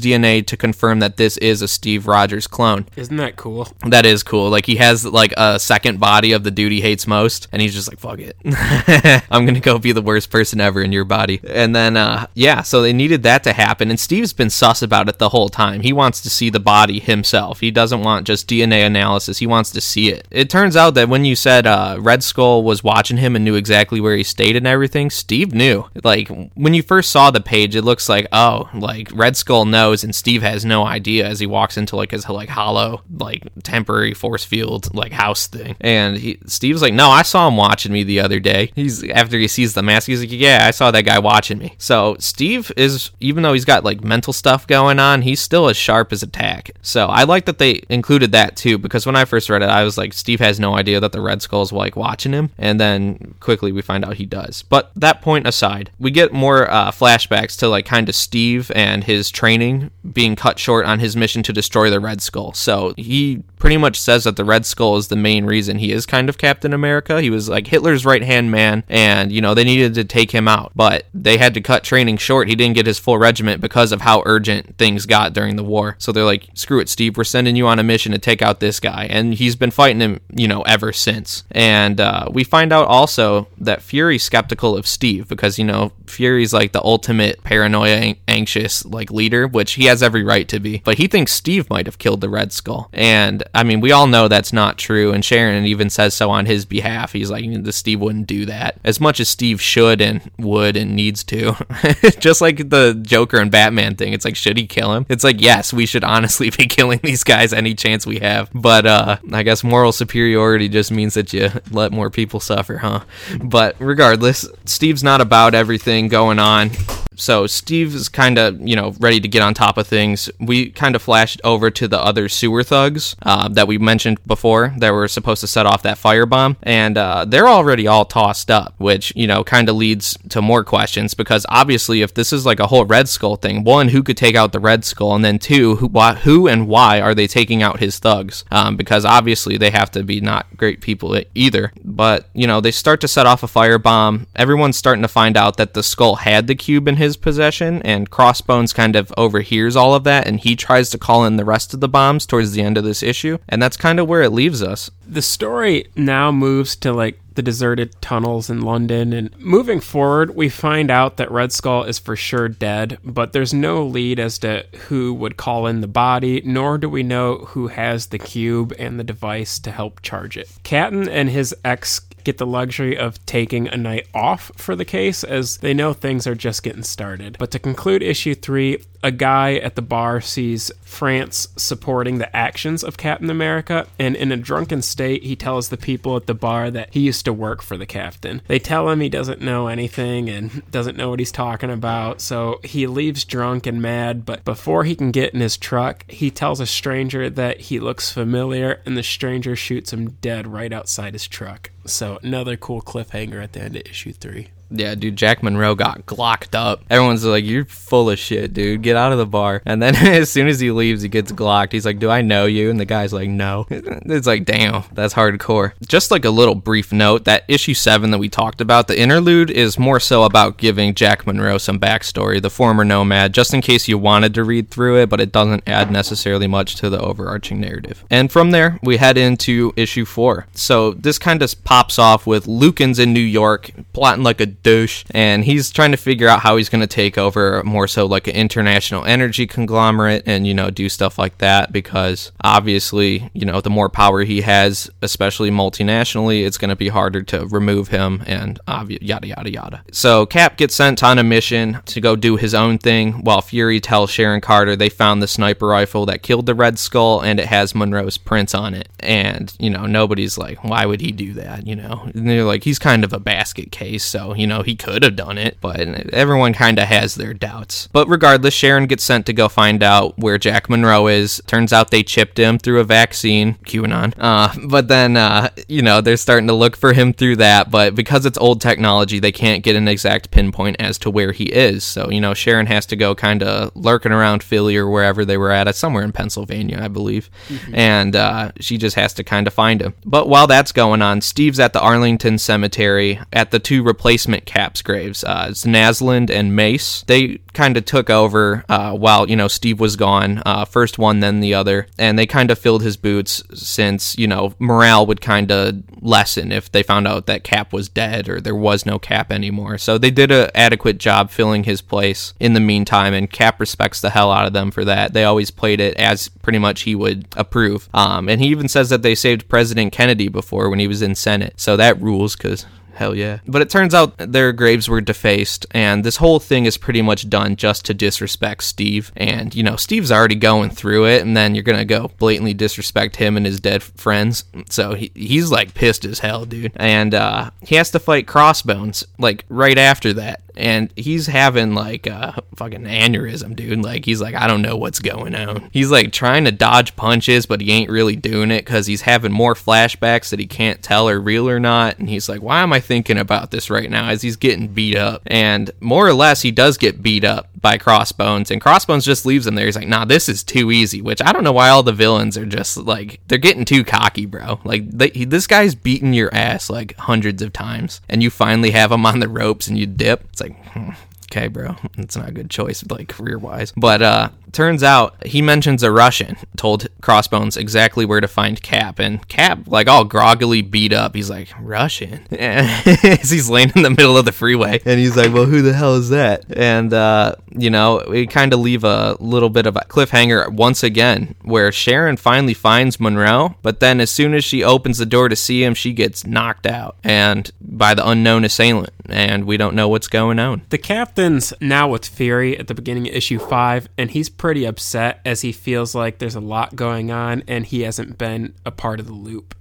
DNA 0.00 0.46
to 0.46 0.56
confirm 0.56 0.98
that 1.00 1.16
this 1.16 1.36
is 1.38 1.62
a 1.62 1.68
Steve 1.68 2.06
Rogers 2.06 2.46
clone. 2.46 2.86
Isn't 2.96 3.16
that 3.18 3.36
cool? 3.36 3.68
That 3.86 4.04
is 4.04 4.22
cool. 4.22 4.50
Like 4.50 4.66
he 4.66 4.76
has 4.76 5.04
like 5.04 5.32
a 5.36 5.58
second 5.60 6.00
body 6.00 6.32
of 6.32 6.44
the 6.44 6.50
dude 6.50 6.72
he 6.72 6.80
hates 6.80 7.06
most, 7.06 7.48
and 7.52 7.62
he's 7.62 7.74
just 7.74 7.88
like, 7.88 7.98
fuck 7.98 8.18
it. 8.18 8.36
I'm 9.30 9.46
gonna 9.46 9.60
go 9.60 9.78
be 9.78 9.92
the 9.92 10.02
worst 10.02 10.30
person 10.30 10.60
ever 10.60 10.82
in 10.82 10.92
your 10.92 11.04
body. 11.04 11.40
And 11.48 11.74
then 11.74 11.96
uh 11.96 12.26
yeah, 12.34 12.62
so 12.62 12.82
they 12.82 12.92
needed 12.92 13.22
that 13.22 13.44
to 13.44 13.52
happen. 13.52 13.90
And 13.90 14.00
Steve's 14.00 14.32
been 14.32 14.50
sus 14.50 14.82
about 14.82 15.08
it 15.08 15.18
the 15.18 15.28
whole 15.30 15.48
time. 15.48 15.82
He 15.82 15.92
wants 15.92 16.20
to 16.22 16.30
see 16.30 16.50
the 16.50 16.60
body 16.60 16.98
himself. 16.98 17.60
He 17.60 17.70
doesn't 17.70 18.02
want 18.02 18.26
just 18.26 18.48
DNA 18.48 18.86
analysis. 18.86 19.38
He 19.38 19.46
wants 19.46 19.70
to 19.72 19.80
see 19.80 20.10
it. 20.10 20.26
It 20.30 20.50
turns 20.50 20.76
out 20.76 20.94
that 20.94 21.08
when 21.08 21.24
you 21.24 21.36
said 21.36 21.66
uh 21.66 21.96
Red 22.00 22.22
Skull 22.22 22.62
was 22.62 22.84
watching 22.84 23.16
him 23.16 23.36
and 23.36 23.44
knew 23.44 23.54
exactly 23.54 24.00
where 24.00 24.16
he 24.16 24.22
stayed 24.22 24.56
and 24.56 24.66
everything, 24.66 25.10
Steve 25.26 25.52
knew. 25.52 25.84
Like 26.04 26.28
when 26.54 26.72
you 26.72 26.84
first 26.84 27.10
saw 27.10 27.32
the 27.32 27.40
page, 27.40 27.74
it 27.74 27.82
looks 27.82 28.08
like, 28.08 28.28
oh, 28.30 28.70
like 28.72 29.10
Red 29.12 29.36
Skull 29.36 29.64
knows 29.64 30.04
and 30.04 30.14
Steve 30.14 30.40
has 30.42 30.64
no 30.64 30.86
idea 30.86 31.26
as 31.26 31.40
he 31.40 31.46
walks 31.46 31.76
into 31.76 31.96
like 31.96 32.12
his 32.12 32.28
like 32.28 32.48
hollow, 32.48 33.02
like 33.10 33.42
temporary 33.64 34.14
force 34.14 34.44
field 34.44 34.94
like 34.94 35.10
house 35.10 35.48
thing. 35.48 35.74
And 35.80 36.16
he 36.16 36.38
Steve's 36.46 36.80
like, 36.80 36.94
No, 36.94 37.08
I 37.10 37.22
saw 37.22 37.48
him 37.48 37.56
watching 37.56 37.92
me 37.92 38.04
the 38.04 38.20
other 38.20 38.38
day. 38.38 38.70
He's 38.76 39.02
after 39.02 39.36
he 39.36 39.48
sees 39.48 39.74
the 39.74 39.82
mask, 39.82 40.06
he's 40.06 40.20
like, 40.20 40.30
Yeah, 40.30 40.60
I 40.62 40.70
saw 40.70 40.92
that 40.92 41.02
guy 41.02 41.18
watching 41.18 41.58
me. 41.58 41.74
So 41.76 42.14
Steve 42.20 42.70
is 42.76 43.10
even 43.18 43.42
though 43.42 43.52
he's 43.52 43.64
got 43.64 43.82
like 43.82 44.04
mental 44.04 44.32
stuff 44.32 44.64
going 44.68 45.00
on, 45.00 45.22
he's 45.22 45.40
still 45.40 45.68
as 45.68 45.76
sharp 45.76 46.12
as 46.12 46.22
attack. 46.22 46.70
So 46.82 47.06
I 47.06 47.24
like 47.24 47.46
that 47.46 47.58
they 47.58 47.82
included 47.88 48.30
that 48.30 48.54
too, 48.54 48.78
because 48.78 49.06
when 49.06 49.16
I 49.16 49.24
first 49.24 49.50
read 49.50 49.62
it, 49.62 49.70
I 49.70 49.82
was 49.82 49.98
like, 49.98 50.12
Steve 50.12 50.38
has 50.38 50.60
no 50.60 50.76
idea 50.76 51.00
that 51.00 51.10
the 51.10 51.20
Red 51.20 51.42
Skull's 51.42 51.72
like 51.72 51.96
watching 51.96 52.32
him, 52.32 52.50
and 52.58 52.78
then 52.78 53.34
quickly 53.40 53.72
we 53.72 53.82
find 53.82 54.04
out 54.04 54.14
he 54.14 54.24
does. 54.24 54.62
But 54.62 54.92
that 54.94 55.15
point 55.22 55.46
aside, 55.46 55.90
we 55.98 56.10
get 56.10 56.32
more 56.32 56.70
uh, 56.70 56.90
flashbacks 56.90 57.58
to 57.58 57.68
like 57.68 57.86
kind 57.86 58.08
of 58.08 58.14
Steve 58.14 58.70
and 58.74 59.04
his 59.04 59.30
training 59.30 59.90
being 60.12 60.36
cut 60.36 60.58
short 60.58 60.86
on 60.86 60.98
his 60.98 61.16
mission 61.16 61.42
to 61.44 61.52
destroy 61.52 61.90
the 61.90 62.00
Red 62.00 62.20
Skull. 62.20 62.52
So 62.52 62.94
he 62.96 63.42
pretty 63.58 63.76
much 63.76 64.00
says 64.00 64.24
that 64.24 64.36
the 64.36 64.44
Red 64.44 64.66
Skull 64.66 64.96
is 64.96 65.08
the 65.08 65.16
main 65.16 65.44
reason 65.44 65.78
he 65.78 65.92
is 65.92 66.06
kind 66.06 66.28
of 66.28 66.38
Captain 66.38 66.72
America. 66.72 67.20
He 67.20 67.30
was 67.30 67.48
like 67.48 67.66
Hitler's 67.66 68.04
right 68.04 68.22
hand 68.22 68.50
man, 68.50 68.84
and 68.88 69.32
you 69.32 69.40
know 69.40 69.54
they 69.54 69.64
needed 69.64 69.94
to 69.94 70.04
take 70.04 70.30
him 70.30 70.48
out, 70.48 70.72
but 70.74 71.06
they 71.14 71.38
had 71.38 71.54
to 71.54 71.60
cut 71.60 71.84
training 71.84 72.18
short. 72.18 72.48
He 72.48 72.54
didn't 72.54 72.76
get 72.76 72.86
his 72.86 72.98
full 72.98 73.18
regiment 73.18 73.60
because 73.60 73.92
of 73.92 74.02
how 74.02 74.22
urgent 74.26 74.76
things 74.78 75.06
got 75.06 75.32
during 75.32 75.56
the 75.56 75.64
war. 75.64 75.96
So 75.98 76.12
they're 76.12 76.24
like, 76.24 76.48
"Screw 76.54 76.80
it, 76.80 76.88
Steve. 76.88 77.16
We're 77.16 77.24
sending 77.24 77.56
you 77.56 77.66
on 77.66 77.78
a 77.78 77.82
mission 77.82 78.12
to 78.12 78.18
take 78.18 78.42
out 78.42 78.60
this 78.60 78.80
guy," 78.80 79.06
and 79.10 79.34
he's 79.34 79.56
been 79.56 79.70
fighting 79.70 80.00
him, 80.00 80.20
you 80.34 80.48
know, 80.48 80.62
ever 80.62 80.92
since. 80.92 81.44
And 81.50 82.00
uh, 82.00 82.28
we 82.30 82.44
find 82.44 82.72
out 82.72 82.86
also 82.86 83.48
that 83.58 83.82
Fury's 83.82 84.22
skeptical 84.22 84.76
of 84.76 84.86
Steve 84.86 85.28
because 85.28 85.58
you 85.58 85.64
know 85.64 85.92
Fury's 86.06 86.52
like 86.52 86.72
the 86.72 86.82
ultimate 86.82 87.42
paranoia, 87.44 88.14
anxious 88.28 88.84
like 88.84 89.10
leader, 89.10 89.46
which 89.46 89.72
he 89.72 89.86
has 89.86 90.02
every 90.02 90.22
right 90.22 90.48
to 90.48 90.60
be. 90.60 90.82
But 90.84 90.98
he 90.98 91.06
thinks 91.06 91.32
Steve 91.32 91.70
might 91.70 91.86
have 91.86 91.98
killed 91.98 92.20
the 92.20 92.28
Red 92.28 92.52
Skull, 92.52 92.88
and 92.92 93.42
I 93.54 93.64
mean, 93.64 93.80
we 93.80 93.92
all 93.92 94.06
know 94.06 94.28
that's 94.28 94.52
not 94.52 94.78
true, 94.78 95.12
and 95.12 95.24
Sharon 95.24 95.64
even 95.64 95.90
says 95.90 96.14
so 96.14 96.30
on 96.30 96.46
his 96.46 96.64
behalf. 96.64 97.12
He's 97.12 97.30
like, 97.30 97.44
Steve 97.72 98.00
wouldn't 98.00 98.26
do 98.26 98.46
that 98.46 98.78
as 98.84 99.00
much 99.00 99.20
as 99.20 99.28
Steve 99.28 99.60
should 99.60 100.00
and 100.00 100.30
would 100.38 100.76
and 100.76 100.94
needs 100.94 101.24
to. 101.24 101.54
Just 102.18 102.40
like 102.40 102.70
the 102.70 102.98
Joker 103.02 103.38
and 103.38 103.50
Batman 103.50 103.96
thing, 103.96 104.12
it's 104.12 104.24
like, 104.24 104.36
should 104.36 104.56
he 104.56 104.66
kill 104.66 104.94
him? 104.94 105.06
It's 105.08 105.24
like, 105.24 105.40
yes, 105.40 105.72
we 105.72 105.86
should 105.86 106.04
honestly 106.04 106.50
be 106.56 106.66
killing 106.66 107.00
these 107.02 107.24
guys 107.24 107.52
any 107.52 107.74
chance 107.74 108.06
we 108.06 108.18
have. 108.18 108.50
But 108.54 108.86
uh, 108.86 109.18
I 109.32 109.42
guess 109.42 109.64
moral 109.64 109.92
superiority 109.92 110.68
just 110.68 110.90
means 110.90 111.14
that 111.14 111.32
you 111.32 111.50
let 111.70 111.92
more 111.92 112.10
people 112.10 112.40
suffer, 112.40 112.78
huh? 112.78 113.00
But 113.42 113.76
regardless, 113.78 114.48
Steve's 114.64 115.04
not 115.04 115.20
about 115.20 115.54
everything 115.54 116.08
going 116.08 116.38
on 116.38 116.70
so 117.16 117.46
Steve 117.46 117.94
is 117.94 118.08
kind 118.08 118.38
of 118.38 118.60
you 118.66 118.76
know 118.76 118.94
ready 119.00 119.20
to 119.20 119.28
get 119.28 119.42
on 119.42 119.54
top 119.54 119.78
of 119.78 119.86
things. 119.86 120.30
We 120.38 120.70
kind 120.70 120.94
of 120.94 121.02
flashed 121.02 121.40
over 121.42 121.70
to 121.70 121.88
the 121.88 121.98
other 121.98 122.28
sewer 122.28 122.62
thugs 122.62 123.16
uh, 123.22 123.48
that 123.48 123.66
we 123.66 123.78
mentioned 123.78 124.24
before 124.26 124.74
that 124.78 124.92
were 124.92 125.08
supposed 125.08 125.40
to 125.40 125.46
set 125.46 125.66
off 125.66 125.82
that 125.82 125.98
firebomb, 125.98 126.56
and 126.62 126.96
uh, 126.96 127.24
they're 127.24 127.48
already 127.48 127.86
all 127.86 128.04
tossed 128.04 128.50
up, 128.50 128.74
which 128.78 129.12
you 129.16 129.26
know 129.26 129.42
kind 129.42 129.68
of 129.68 129.76
leads 129.76 130.16
to 130.28 130.42
more 130.42 130.64
questions 130.64 131.14
because 131.14 131.46
obviously 131.48 132.02
if 132.02 132.14
this 132.14 132.32
is 132.32 132.46
like 132.46 132.60
a 132.60 132.66
whole 132.66 132.84
Red 132.84 133.08
Skull 133.08 133.36
thing, 133.36 133.64
one 133.64 133.88
who 133.88 134.02
could 134.02 134.16
take 134.16 134.34
out 134.34 134.52
the 134.52 134.60
Red 134.60 134.84
Skull, 134.84 135.14
and 135.14 135.24
then 135.24 135.38
two 135.38 135.76
who 135.76 135.88
why, 135.88 136.14
who 136.14 136.46
and 136.46 136.68
why 136.68 137.00
are 137.00 137.14
they 137.14 137.26
taking 137.26 137.62
out 137.62 137.80
his 137.80 137.98
thugs? 137.98 138.44
Um, 138.50 138.76
because 138.76 139.04
obviously 139.04 139.56
they 139.56 139.70
have 139.70 139.90
to 139.92 140.02
be 140.02 140.20
not 140.20 140.46
great 140.56 140.80
people 140.80 141.18
either. 141.34 141.72
But 141.84 142.28
you 142.34 142.46
know 142.46 142.60
they 142.60 142.70
start 142.70 143.00
to 143.00 143.08
set 143.08 143.26
off 143.26 143.42
a 143.42 143.46
firebomb. 143.46 144.26
Everyone's 144.36 144.76
starting 144.76 145.02
to 145.02 145.08
find 145.08 145.36
out 145.36 145.56
that 145.56 145.74
the 145.74 145.82
skull 145.82 146.16
had 146.16 146.46
the 146.46 146.54
cube 146.54 146.88
in 146.88 146.96
his 146.96 147.05
his 147.06 147.16
possession, 147.16 147.80
and 147.82 148.10
Crossbones 148.10 148.72
kind 148.72 148.96
of 148.96 149.14
overhears 149.16 149.76
all 149.76 149.94
of 149.94 150.04
that, 150.04 150.26
and 150.26 150.40
he 150.40 150.56
tries 150.56 150.90
to 150.90 150.98
call 150.98 151.24
in 151.24 151.36
the 151.36 151.44
rest 151.44 151.72
of 151.72 151.80
the 151.80 151.88
bombs 151.88 152.26
towards 152.26 152.52
the 152.52 152.62
end 152.62 152.76
of 152.76 152.84
this 152.84 153.02
issue, 153.02 153.38
and 153.48 153.62
that's 153.62 153.76
kind 153.76 154.00
of 154.00 154.08
where 154.08 154.22
it 154.22 154.32
leaves 154.32 154.62
us. 154.62 154.90
The 155.06 155.22
story 155.22 155.86
now 155.94 156.32
moves 156.32 156.74
to 156.76 156.92
like 156.92 157.20
the 157.36 157.42
deserted 157.42 157.94
tunnels 158.00 158.50
in 158.50 158.62
London. 158.62 159.12
And 159.12 159.38
moving 159.38 159.78
forward, 159.78 160.34
we 160.34 160.48
find 160.48 160.90
out 160.90 161.18
that 161.18 161.30
Red 161.30 161.52
Skull 161.52 161.84
is 161.84 161.98
for 161.98 162.16
sure 162.16 162.48
dead, 162.48 162.98
but 163.04 163.32
there's 163.32 163.54
no 163.54 163.84
lead 163.84 164.18
as 164.18 164.38
to 164.38 164.64
who 164.88 165.14
would 165.14 165.36
call 165.36 165.66
in 165.66 165.82
the 165.82 165.86
body, 165.86 166.42
nor 166.44 166.78
do 166.78 166.88
we 166.88 167.02
know 167.02 167.36
who 167.48 167.68
has 167.68 168.06
the 168.06 168.18
cube 168.18 168.72
and 168.78 168.98
the 168.98 169.04
device 169.04 169.58
to 169.60 169.70
help 169.70 170.02
charge 170.02 170.36
it. 170.36 170.48
Catton 170.64 171.08
and 171.08 171.28
his 171.28 171.54
ex 171.64 172.00
get 172.26 172.38
the 172.38 172.46
luxury 172.46 172.98
of 172.98 173.24
taking 173.24 173.68
a 173.68 173.76
night 173.76 174.08
off 174.12 174.50
for 174.56 174.74
the 174.74 174.84
case 174.84 175.22
as 175.22 175.58
they 175.58 175.72
know 175.72 175.92
things 175.92 176.26
are 176.26 176.34
just 176.34 176.64
getting 176.64 176.82
started. 176.82 177.36
But 177.38 177.52
to 177.52 177.60
conclude 177.60 178.02
issue 178.02 178.34
three, 178.34 178.82
a 179.02 179.12
guy 179.12 179.54
at 179.54 179.76
the 179.76 179.82
bar 179.82 180.20
sees 180.20 180.72
France 180.82 181.46
supporting 181.56 182.18
the 182.18 182.34
actions 182.34 182.82
of 182.82 182.96
Captain 182.96 183.30
America, 183.30 183.86
and 184.00 184.16
in 184.16 184.32
a 184.32 184.36
drunken 184.36 184.82
state, 184.82 185.22
he 185.22 185.36
tells 185.36 185.68
the 185.68 185.76
people 185.76 186.16
at 186.16 186.26
the 186.26 186.34
bar 186.34 186.68
that 186.72 186.92
he 186.92 187.00
used 187.00 187.24
to 187.26 187.32
work 187.32 187.62
for 187.62 187.76
the 187.76 187.86
captain. 187.86 188.42
They 188.48 188.58
tell 188.58 188.90
him 188.90 188.98
he 188.98 189.08
doesn't 189.08 189.40
know 189.40 189.68
anything 189.68 190.28
and 190.28 190.68
doesn't 190.72 190.96
know 190.96 191.10
what 191.10 191.20
he's 191.20 191.30
talking 191.30 191.70
about, 191.70 192.20
so 192.20 192.58
he 192.64 192.88
leaves 192.88 193.24
drunk 193.24 193.68
and 193.68 193.80
mad. 193.80 194.26
But 194.26 194.44
before 194.44 194.82
he 194.82 194.96
can 194.96 195.12
get 195.12 195.32
in 195.32 195.38
his 195.38 195.56
truck, 195.56 196.04
he 196.10 196.32
tells 196.32 196.58
a 196.58 196.66
stranger 196.66 197.30
that 197.30 197.60
he 197.60 197.78
looks 197.78 198.10
familiar, 198.10 198.80
and 198.84 198.96
the 198.96 199.04
stranger 199.04 199.54
shoots 199.54 199.92
him 199.92 200.12
dead 200.20 200.48
right 200.48 200.72
outside 200.72 201.12
his 201.12 201.28
truck. 201.28 201.70
So, 201.86 202.18
another 202.22 202.56
cool 202.56 202.82
cliffhanger 202.82 203.42
at 203.42 203.52
the 203.52 203.60
end 203.62 203.76
of 203.76 203.82
issue 203.82 204.12
three. 204.12 204.48
Yeah, 204.70 204.94
dude, 204.94 205.16
Jack 205.16 205.42
Monroe 205.42 205.74
got 205.74 206.06
glocked 206.06 206.54
up. 206.54 206.82
Everyone's 206.90 207.24
like, 207.24 207.44
"You're 207.44 207.64
full 207.64 208.10
of 208.10 208.18
shit, 208.18 208.52
dude. 208.52 208.82
Get 208.82 208.96
out 208.96 209.12
of 209.12 209.18
the 209.18 209.26
bar." 209.26 209.62
And 209.64 209.82
then 209.82 209.94
as 210.06 210.30
soon 210.30 210.48
as 210.48 210.60
he 210.60 210.70
leaves, 210.70 211.02
he 211.02 211.08
gets 211.08 211.32
glocked. 211.32 211.72
He's 211.72 211.86
like, 211.86 211.98
"Do 211.98 212.10
I 212.10 212.22
know 212.22 212.46
you?" 212.46 212.70
And 212.70 212.80
the 212.80 212.84
guy's 212.84 213.12
like, 213.12 213.28
"No." 213.28 213.66
It's 214.16 214.26
like, 214.26 214.44
damn, 214.44 214.84
that's 214.92 215.14
hardcore. 215.14 215.72
Just 215.86 216.10
like 216.10 216.24
a 216.24 216.30
little 216.30 216.54
brief 216.54 216.92
note 216.92 217.24
that 217.24 217.44
issue 217.48 217.74
seven 217.74 218.10
that 218.10 218.18
we 218.18 218.28
talked 218.28 218.60
about, 218.60 218.88
the 218.88 218.98
interlude 218.98 219.50
is 219.50 219.78
more 219.78 220.00
so 220.00 220.22
about 220.22 220.58
giving 220.58 220.94
Jack 220.94 221.26
Monroe 221.26 221.58
some 221.58 221.78
backstory, 221.78 222.40
the 222.40 222.50
former 222.50 222.84
nomad, 222.84 223.34
just 223.34 223.52
in 223.52 223.60
case 223.60 223.88
you 223.88 223.98
wanted 223.98 224.34
to 224.34 224.44
read 224.44 224.70
through 224.70 224.98
it, 225.00 225.08
but 225.08 225.20
it 225.20 225.32
doesn't 225.32 225.64
add 225.66 225.90
necessarily 225.90 226.46
much 226.46 226.76
to 226.76 226.88
the 226.88 227.00
overarching 227.00 227.60
narrative. 227.60 228.04
And 228.10 228.30
from 228.30 228.50
there, 228.52 228.78
we 228.82 228.96
head 228.96 229.18
into 229.18 229.72
issue 229.76 230.04
four. 230.04 230.46
So 230.54 230.92
this 230.92 231.18
kind 231.18 231.42
of 231.42 231.64
pops 231.64 231.98
off 231.98 232.26
with 232.26 232.46
Lukin's 232.46 232.98
in 232.98 233.12
New 233.12 233.20
York 233.20 233.70
plotting 233.92 234.24
like 234.24 234.40
a 234.40 234.46
douche, 234.62 235.04
and 235.10 235.44
he's 235.44 235.70
trying 235.70 235.90
to 235.92 235.96
figure 235.96 236.28
out 236.28 236.40
how 236.40 236.56
he's 236.56 236.68
going 236.68 236.80
to 236.80 236.86
take 236.86 237.18
over 237.18 237.62
more 237.64 237.88
so 237.88 238.06
like 238.06 238.26
an 238.26 238.34
international 238.34 239.04
energy 239.04 239.46
conglomerate 239.46 240.22
and, 240.26 240.46
you 240.46 240.54
know, 240.54 240.70
do 240.70 240.88
stuff 240.88 241.18
like 241.18 241.38
that 241.38 241.72
because 241.72 242.32
obviously, 242.42 243.30
you 243.32 243.44
know, 243.44 243.60
the 243.60 243.70
more 243.70 243.88
power 243.88 244.22
he 244.22 244.40
has, 244.42 244.90
especially 245.02 245.50
multinationally, 245.50 246.46
it's 246.46 246.58
going 246.58 246.70
to 246.70 246.76
be 246.76 246.88
harder 246.88 247.22
to 247.22 247.46
remove 247.46 247.88
him 247.88 248.22
and 248.26 248.58
obvi- 248.66 248.98
yada, 249.00 249.26
yada, 249.26 249.50
yada. 249.50 249.84
So 249.92 250.26
Cap 250.26 250.56
gets 250.56 250.74
sent 250.74 251.02
on 251.02 251.18
a 251.18 251.24
mission 251.24 251.78
to 251.86 252.00
go 252.00 252.16
do 252.16 252.36
his 252.36 252.54
own 252.54 252.78
thing 252.78 253.12
while 253.24 253.40
Fury 253.40 253.80
tells 253.80 254.10
Sharon 254.10 254.40
Carter 254.40 254.76
they 254.76 254.88
found 254.88 255.22
the 255.22 255.28
sniper 255.28 255.66
rifle 255.66 256.06
that 256.06 256.22
killed 256.22 256.46
the 256.46 256.54
Red 256.54 256.78
Skull 256.78 257.20
and 257.20 257.38
it 257.40 257.46
has 257.46 257.74
Monroe's 257.74 258.18
prints 258.18 258.54
on 258.54 258.74
it. 258.74 258.88
And, 259.00 259.54
you 259.58 259.70
know, 259.70 259.86
nobody's 259.86 260.38
like, 260.38 260.64
why 260.64 260.86
would 260.86 261.00
he 261.00 261.12
do 261.12 261.34
that? 261.34 261.66
You 261.66 261.76
know, 261.76 262.08
and 262.14 262.28
they're 262.28 262.44
like, 262.44 262.64
he's 262.64 262.78
kind 262.78 263.04
of 263.04 263.12
a 263.12 263.20
basket 263.20 263.70
case, 263.70 264.04
so, 264.04 264.34
you 264.34 264.45
you 264.46 264.50
know, 264.50 264.62
he 264.62 264.76
could 264.76 265.02
have 265.02 265.16
done 265.16 265.38
it, 265.38 265.58
but 265.60 265.80
everyone 265.80 266.52
kind 266.52 266.78
of 266.78 266.86
has 266.86 267.16
their 267.16 267.34
doubts. 267.34 267.88
But 267.88 268.06
regardless, 268.06 268.54
Sharon 268.54 268.86
gets 268.86 269.02
sent 269.02 269.26
to 269.26 269.32
go 269.32 269.48
find 269.48 269.82
out 269.82 270.16
where 270.16 270.38
Jack 270.38 270.70
Monroe 270.70 271.08
is. 271.08 271.42
Turns 271.48 271.72
out 271.72 271.90
they 271.90 272.04
chipped 272.04 272.38
him 272.38 272.56
through 272.56 272.78
a 272.78 272.84
vaccine, 272.84 273.54
QAnon. 273.64 274.14
Uh, 274.16 274.54
but 274.68 274.86
then, 274.86 275.16
uh, 275.16 275.48
you 275.66 275.82
know, 275.82 276.00
they're 276.00 276.16
starting 276.16 276.46
to 276.46 276.52
look 276.52 276.76
for 276.76 276.92
him 276.92 277.12
through 277.12 277.34
that. 277.36 277.72
But 277.72 277.96
because 277.96 278.24
it's 278.24 278.38
old 278.38 278.60
technology, 278.60 279.18
they 279.18 279.32
can't 279.32 279.64
get 279.64 279.74
an 279.74 279.88
exact 279.88 280.30
pinpoint 280.30 280.76
as 280.78 280.96
to 280.98 281.10
where 281.10 281.32
he 281.32 281.46
is. 281.46 281.82
So, 281.82 282.08
you 282.08 282.20
know, 282.20 282.32
Sharon 282.32 282.66
has 282.66 282.86
to 282.86 282.94
go 282.94 283.16
kind 283.16 283.42
of 283.42 283.74
lurking 283.74 284.12
around 284.12 284.44
Philly 284.44 284.76
or 284.76 284.88
wherever 284.88 285.24
they 285.24 285.36
were 285.36 285.50
at, 285.50 285.74
somewhere 285.74 286.04
in 286.04 286.12
Pennsylvania, 286.12 286.78
I 286.80 286.86
believe. 286.86 287.30
Mm-hmm. 287.48 287.74
And 287.74 288.14
uh, 288.14 288.52
she 288.60 288.78
just 288.78 288.94
has 288.94 289.12
to 289.14 289.24
kind 289.24 289.48
of 289.48 289.54
find 289.54 289.82
him. 289.82 289.94
But 290.04 290.28
while 290.28 290.46
that's 290.46 290.70
going 290.70 291.02
on, 291.02 291.20
Steve's 291.20 291.58
at 291.58 291.72
the 291.72 291.80
Arlington 291.80 292.38
Cemetery 292.38 293.18
at 293.32 293.50
the 293.50 293.58
two 293.58 293.82
replacement 293.82 294.35
Caps 294.44 294.82
graves, 294.82 295.24
uh, 295.24 295.48
Naslund 295.48 296.30
and 296.30 296.54
Mace. 296.54 297.02
They 297.06 297.38
kind 297.54 297.76
of 297.76 297.84
took 297.86 298.10
over 298.10 298.64
uh, 298.68 298.92
while 298.92 299.28
you 299.28 299.36
know 299.36 299.48
Steve 299.48 299.80
was 299.80 299.96
gone. 299.96 300.42
Uh, 300.44 300.64
first 300.64 300.98
one, 300.98 301.20
then 301.20 301.40
the 301.40 301.54
other, 301.54 301.86
and 301.98 302.18
they 302.18 302.26
kind 302.26 302.50
of 302.50 302.58
filled 302.58 302.82
his 302.82 302.96
boots 302.96 303.42
since 303.54 304.16
you 304.18 304.26
know 304.26 304.54
morale 304.58 305.06
would 305.06 305.20
kind 305.20 305.50
of 305.50 305.82
lessen 306.02 306.52
if 306.52 306.70
they 306.70 306.82
found 306.82 307.06
out 307.06 307.26
that 307.26 307.44
Cap 307.44 307.72
was 307.72 307.88
dead 307.88 308.28
or 308.28 308.40
there 308.40 308.54
was 308.54 308.86
no 308.86 308.98
Cap 308.98 309.32
anymore. 309.32 309.78
So 309.78 309.98
they 309.98 310.10
did 310.10 310.30
an 310.30 310.50
adequate 310.54 310.98
job 310.98 311.30
filling 311.30 311.64
his 311.64 311.80
place 311.80 312.34
in 312.38 312.52
the 312.52 312.60
meantime, 312.60 313.14
and 313.14 313.30
Cap 313.30 313.58
respects 313.60 314.00
the 314.00 314.10
hell 314.10 314.30
out 314.30 314.46
of 314.46 314.52
them 314.52 314.70
for 314.70 314.84
that. 314.84 315.12
They 315.12 315.24
always 315.24 315.50
played 315.50 315.80
it 315.80 315.96
as 315.96 316.28
pretty 316.28 316.58
much 316.58 316.82
he 316.82 316.94
would 316.94 317.26
approve. 317.36 317.88
Um, 317.94 318.28
and 318.28 318.40
he 318.40 318.48
even 318.48 318.68
says 318.68 318.90
that 318.90 319.02
they 319.02 319.14
saved 319.14 319.48
President 319.48 319.92
Kennedy 319.92 320.28
before 320.28 320.68
when 320.68 320.78
he 320.78 320.88
was 320.88 321.02
in 321.02 321.14
Senate, 321.14 321.54
so 321.56 321.76
that 321.76 322.00
rules 322.00 322.36
because 322.36 322.66
Hell 322.96 323.14
yeah. 323.14 323.40
But 323.46 323.60
it 323.60 323.68
turns 323.68 323.94
out 323.94 324.14
their 324.16 324.52
graves 324.52 324.88
were 324.88 325.02
defaced, 325.02 325.66
and 325.72 326.02
this 326.02 326.16
whole 326.16 326.40
thing 326.40 326.64
is 326.64 326.78
pretty 326.78 327.02
much 327.02 327.28
done 327.28 327.56
just 327.56 327.84
to 327.84 327.94
disrespect 327.94 328.64
Steve. 328.64 329.12
And, 329.14 329.54
you 329.54 329.62
know, 329.62 329.76
Steve's 329.76 330.10
already 330.10 330.34
going 330.34 330.70
through 330.70 331.06
it, 331.06 331.20
and 331.20 331.36
then 331.36 331.54
you're 331.54 331.62
going 331.62 331.78
to 331.78 331.84
go 331.84 332.10
blatantly 332.18 332.54
disrespect 332.54 333.16
him 333.16 333.36
and 333.36 333.44
his 333.44 333.60
dead 333.60 333.82
friends. 333.82 334.44
So 334.70 334.94
he, 334.94 335.12
he's 335.14 335.50
like 335.50 335.74
pissed 335.74 336.06
as 336.06 336.20
hell, 336.20 336.46
dude. 336.46 336.72
And 336.76 337.14
uh, 337.14 337.50
he 337.60 337.74
has 337.74 337.90
to 337.90 337.98
fight 337.98 338.26
Crossbones, 338.26 339.04
like, 339.18 339.44
right 339.50 339.76
after 339.76 340.14
that 340.14 340.40
and 340.56 340.92
he's 340.96 341.26
having 341.26 341.74
like 341.74 342.06
a 342.06 342.42
fucking 342.56 342.84
aneurysm, 342.84 343.54
dude. 343.54 343.82
Like 343.84 344.04
he's 344.04 344.20
like, 344.20 344.34
I 344.34 344.46
don't 344.46 344.62
know 344.62 344.76
what's 344.76 344.98
going 344.98 345.34
on. 345.34 345.68
He's 345.72 345.90
like 345.90 346.12
trying 346.12 346.44
to 346.44 346.52
dodge 346.52 346.96
punches, 346.96 347.46
but 347.46 347.60
he 347.60 347.70
ain't 347.72 347.90
really 347.90 348.16
doing 348.16 348.50
it 348.50 348.64
because 348.64 348.86
he's 348.86 349.02
having 349.02 349.32
more 349.32 349.54
flashbacks 349.54 350.30
that 350.30 350.40
he 350.40 350.46
can't 350.46 350.82
tell 350.82 351.08
are 351.08 351.20
real 351.20 351.48
or 351.48 351.60
not. 351.60 351.98
And 351.98 352.08
he's 352.08 352.28
like, 352.28 352.42
why 352.42 352.62
am 352.62 352.72
I 352.72 352.80
thinking 352.80 353.18
about 353.18 353.50
this 353.50 353.70
right 353.70 353.90
now? 353.90 354.08
As 354.08 354.22
he's 354.22 354.36
getting 354.36 354.68
beat 354.68 354.96
up, 354.96 355.22
and 355.26 355.70
more 355.80 356.06
or 356.06 356.14
less, 356.14 356.42
he 356.42 356.50
does 356.50 356.78
get 356.78 357.02
beat 357.02 357.24
up 357.24 357.48
by 357.60 357.78
Crossbones, 357.78 358.50
and 358.50 358.60
Crossbones 358.60 359.04
just 359.04 359.26
leaves 359.26 359.46
him 359.46 359.56
there. 359.56 359.66
He's 359.66 359.76
like, 359.76 359.88
nah, 359.88 360.04
this 360.04 360.28
is 360.28 360.44
too 360.44 360.70
easy. 360.70 361.02
Which 361.02 361.20
I 361.20 361.32
don't 361.32 361.42
know 361.42 361.52
why 361.52 361.68
all 361.68 361.82
the 361.82 361.92
villains 361.92 362.38
are 362.38 362.46
just 362.46 362.76
like 362.76 363.20
they're 363.26 363.38
getting 363.38 363.64
too 363.64 363.82
cocky, 363.82 364.24
bro. 364.24 364.60
Like 364.64 364.88
they, 364.88 365.08
he, 365.10 365.24
this 365.24 365.46
guy's 365.46 365.74
beating 365.74 366.12
your 366.12 366.32
ass 366.32 366.70
like 366.70 366.96
hundreds 366.96 367.42
of 367.42 367.52
times, 367.52 368.00
and 368.08 368.22
you 368.22 368.30
finally 368.30 368.70
have 368.70 368.92
him 368.92 369.04
on 369.04 369.18
the 369.18 369.28
ropes 369.28 369.66
and 369.66 369.76
you 369.76 369.86
dip. 369.86 370.24
It's 370.30 370.40
like 370.40 370.45
like, 370.48 370.66
hmm, 370.66 370.90
okay, 371.30 371.48
bro, 371.48 371.76
it's 371.98 372.16
not 372.16 372.28
a 372.28 372.32
good 372.32 372.50
choice, 372.50 372.84
like 372.88 373.08
career 373.08 373.38
wise. 373.38 373.72
But 373.76 374.02
uh, 374.02 374.28
turns 374.56 374.82
out 374.82 375.14
he 375.26 375.42
mentions 375.42 375.82
a 375.82 375.92
Russian, 375.92 376.34
told 376.56 376.88
Crossbones 377.02 377.58
exactly 377.58 378.06
where 378.06 378.22
to 378.22 378.26
find 378.26 378.60
Cap, 378.62 378.98
and 378.98 379.26
Cap, 379.28 379.60
like 379.66 379.86
all 379.86 380.02
groggily 380.02 380.62
beat 380.62 380.94
up, 380.94 381.14
he's 381.14 381.28
like, 381.28 381.48
Russian? 381.60 382.26
As 382.32 383.30
he's 383.30 383.50
laying 383.50 383.70
in 383.76 383.82
the 383.82 383.90
middle 383.90 384.16
of 384.16 384.24
the 384.24 384.32
freeway, 384.32 384.80
and 384.86 384.98
he's 384.98 385.14
like, 385.14 385.32
well, 385.34 385.44
who 385.44 385.60
the 385.60 385.74
hell 385.74 385.96
is 385.96 386.08
that? 386.08 386.46
And, 386.56 386.94
uh, 386.94 387.34
you 387.54 387.68
know, 387.68 388.02
we 388.08 388.26
kind 388.26 388.54
of 388.54 388.60
leave 388.60 388.82
a 388.82 389.18
little 389.20 389.50
bit 389.50 389.66
of 389.66 389.76
a 389.76 389.80
cliffhanger 389.80 390.50
once 390.50 390.82
again, 390.82 391.34
where 391.42 391.70
Sharon 391.70 392.16
finally 392.16 392.54
finds 392.54 392.98
Monroe, 392.98 393.56
but 393.60 393.80
then 393.80 394.00
as 394.00 394.10
soon 394.10 394.32
as 394.32 394.42
she 394.42 394.64
opens 394.64 394.96
the 394.96 395.06
door 395.06 395.28
to 395.28 395.36
see 395.36 395.62
him, 395.62 395.74
she 395.74 395.92
gets 395.92 396.26
knocked 396.26 396.66
out, 396.66 396.96
and 397.04 397.50
by 397.60 397.92
the 397.92 398.08
unknown 398.08 398.42
assailant, 398.42 398.94
and 399.06 399.44
we 399.44 399.58
don't 399.58 399.76
know 399.76 399.88
what's 399.88 400.08
going 400.08 400.38
on. 400.38 400.62
The 400.70 400.78
captain's 400.78 401.52
now 401.60 401.88
with 401.88 402.06
Fury 402.06 402.58
at 402.58 402.68
the 402.68 402.74
beginning 402.74 403.06
of 403.06 403.14
issue 403.14 403.38
five, 403.38 403.90
and 403.98 404.10
he's 404.10 404.30
pretty 404.30 404.45
upset 404.54 405.20
as 405.24 405.40
he 405.40 405.52
feels 405.52 405.94
like 405.94 406.18
there's 406.18 406.34
a 406.34 406.40
lot 406.40 406.76
going 406.76 407.10
on 407.10 407.42
and 407.48 407.66
he 407.66 407.82
hasn't 407.82 408.18
been 408.18 408.54
a 408.64 408.70
part 408.70 409.00
of 409.00 409.06
the 409.06 409.12
loop. 409.12 409.54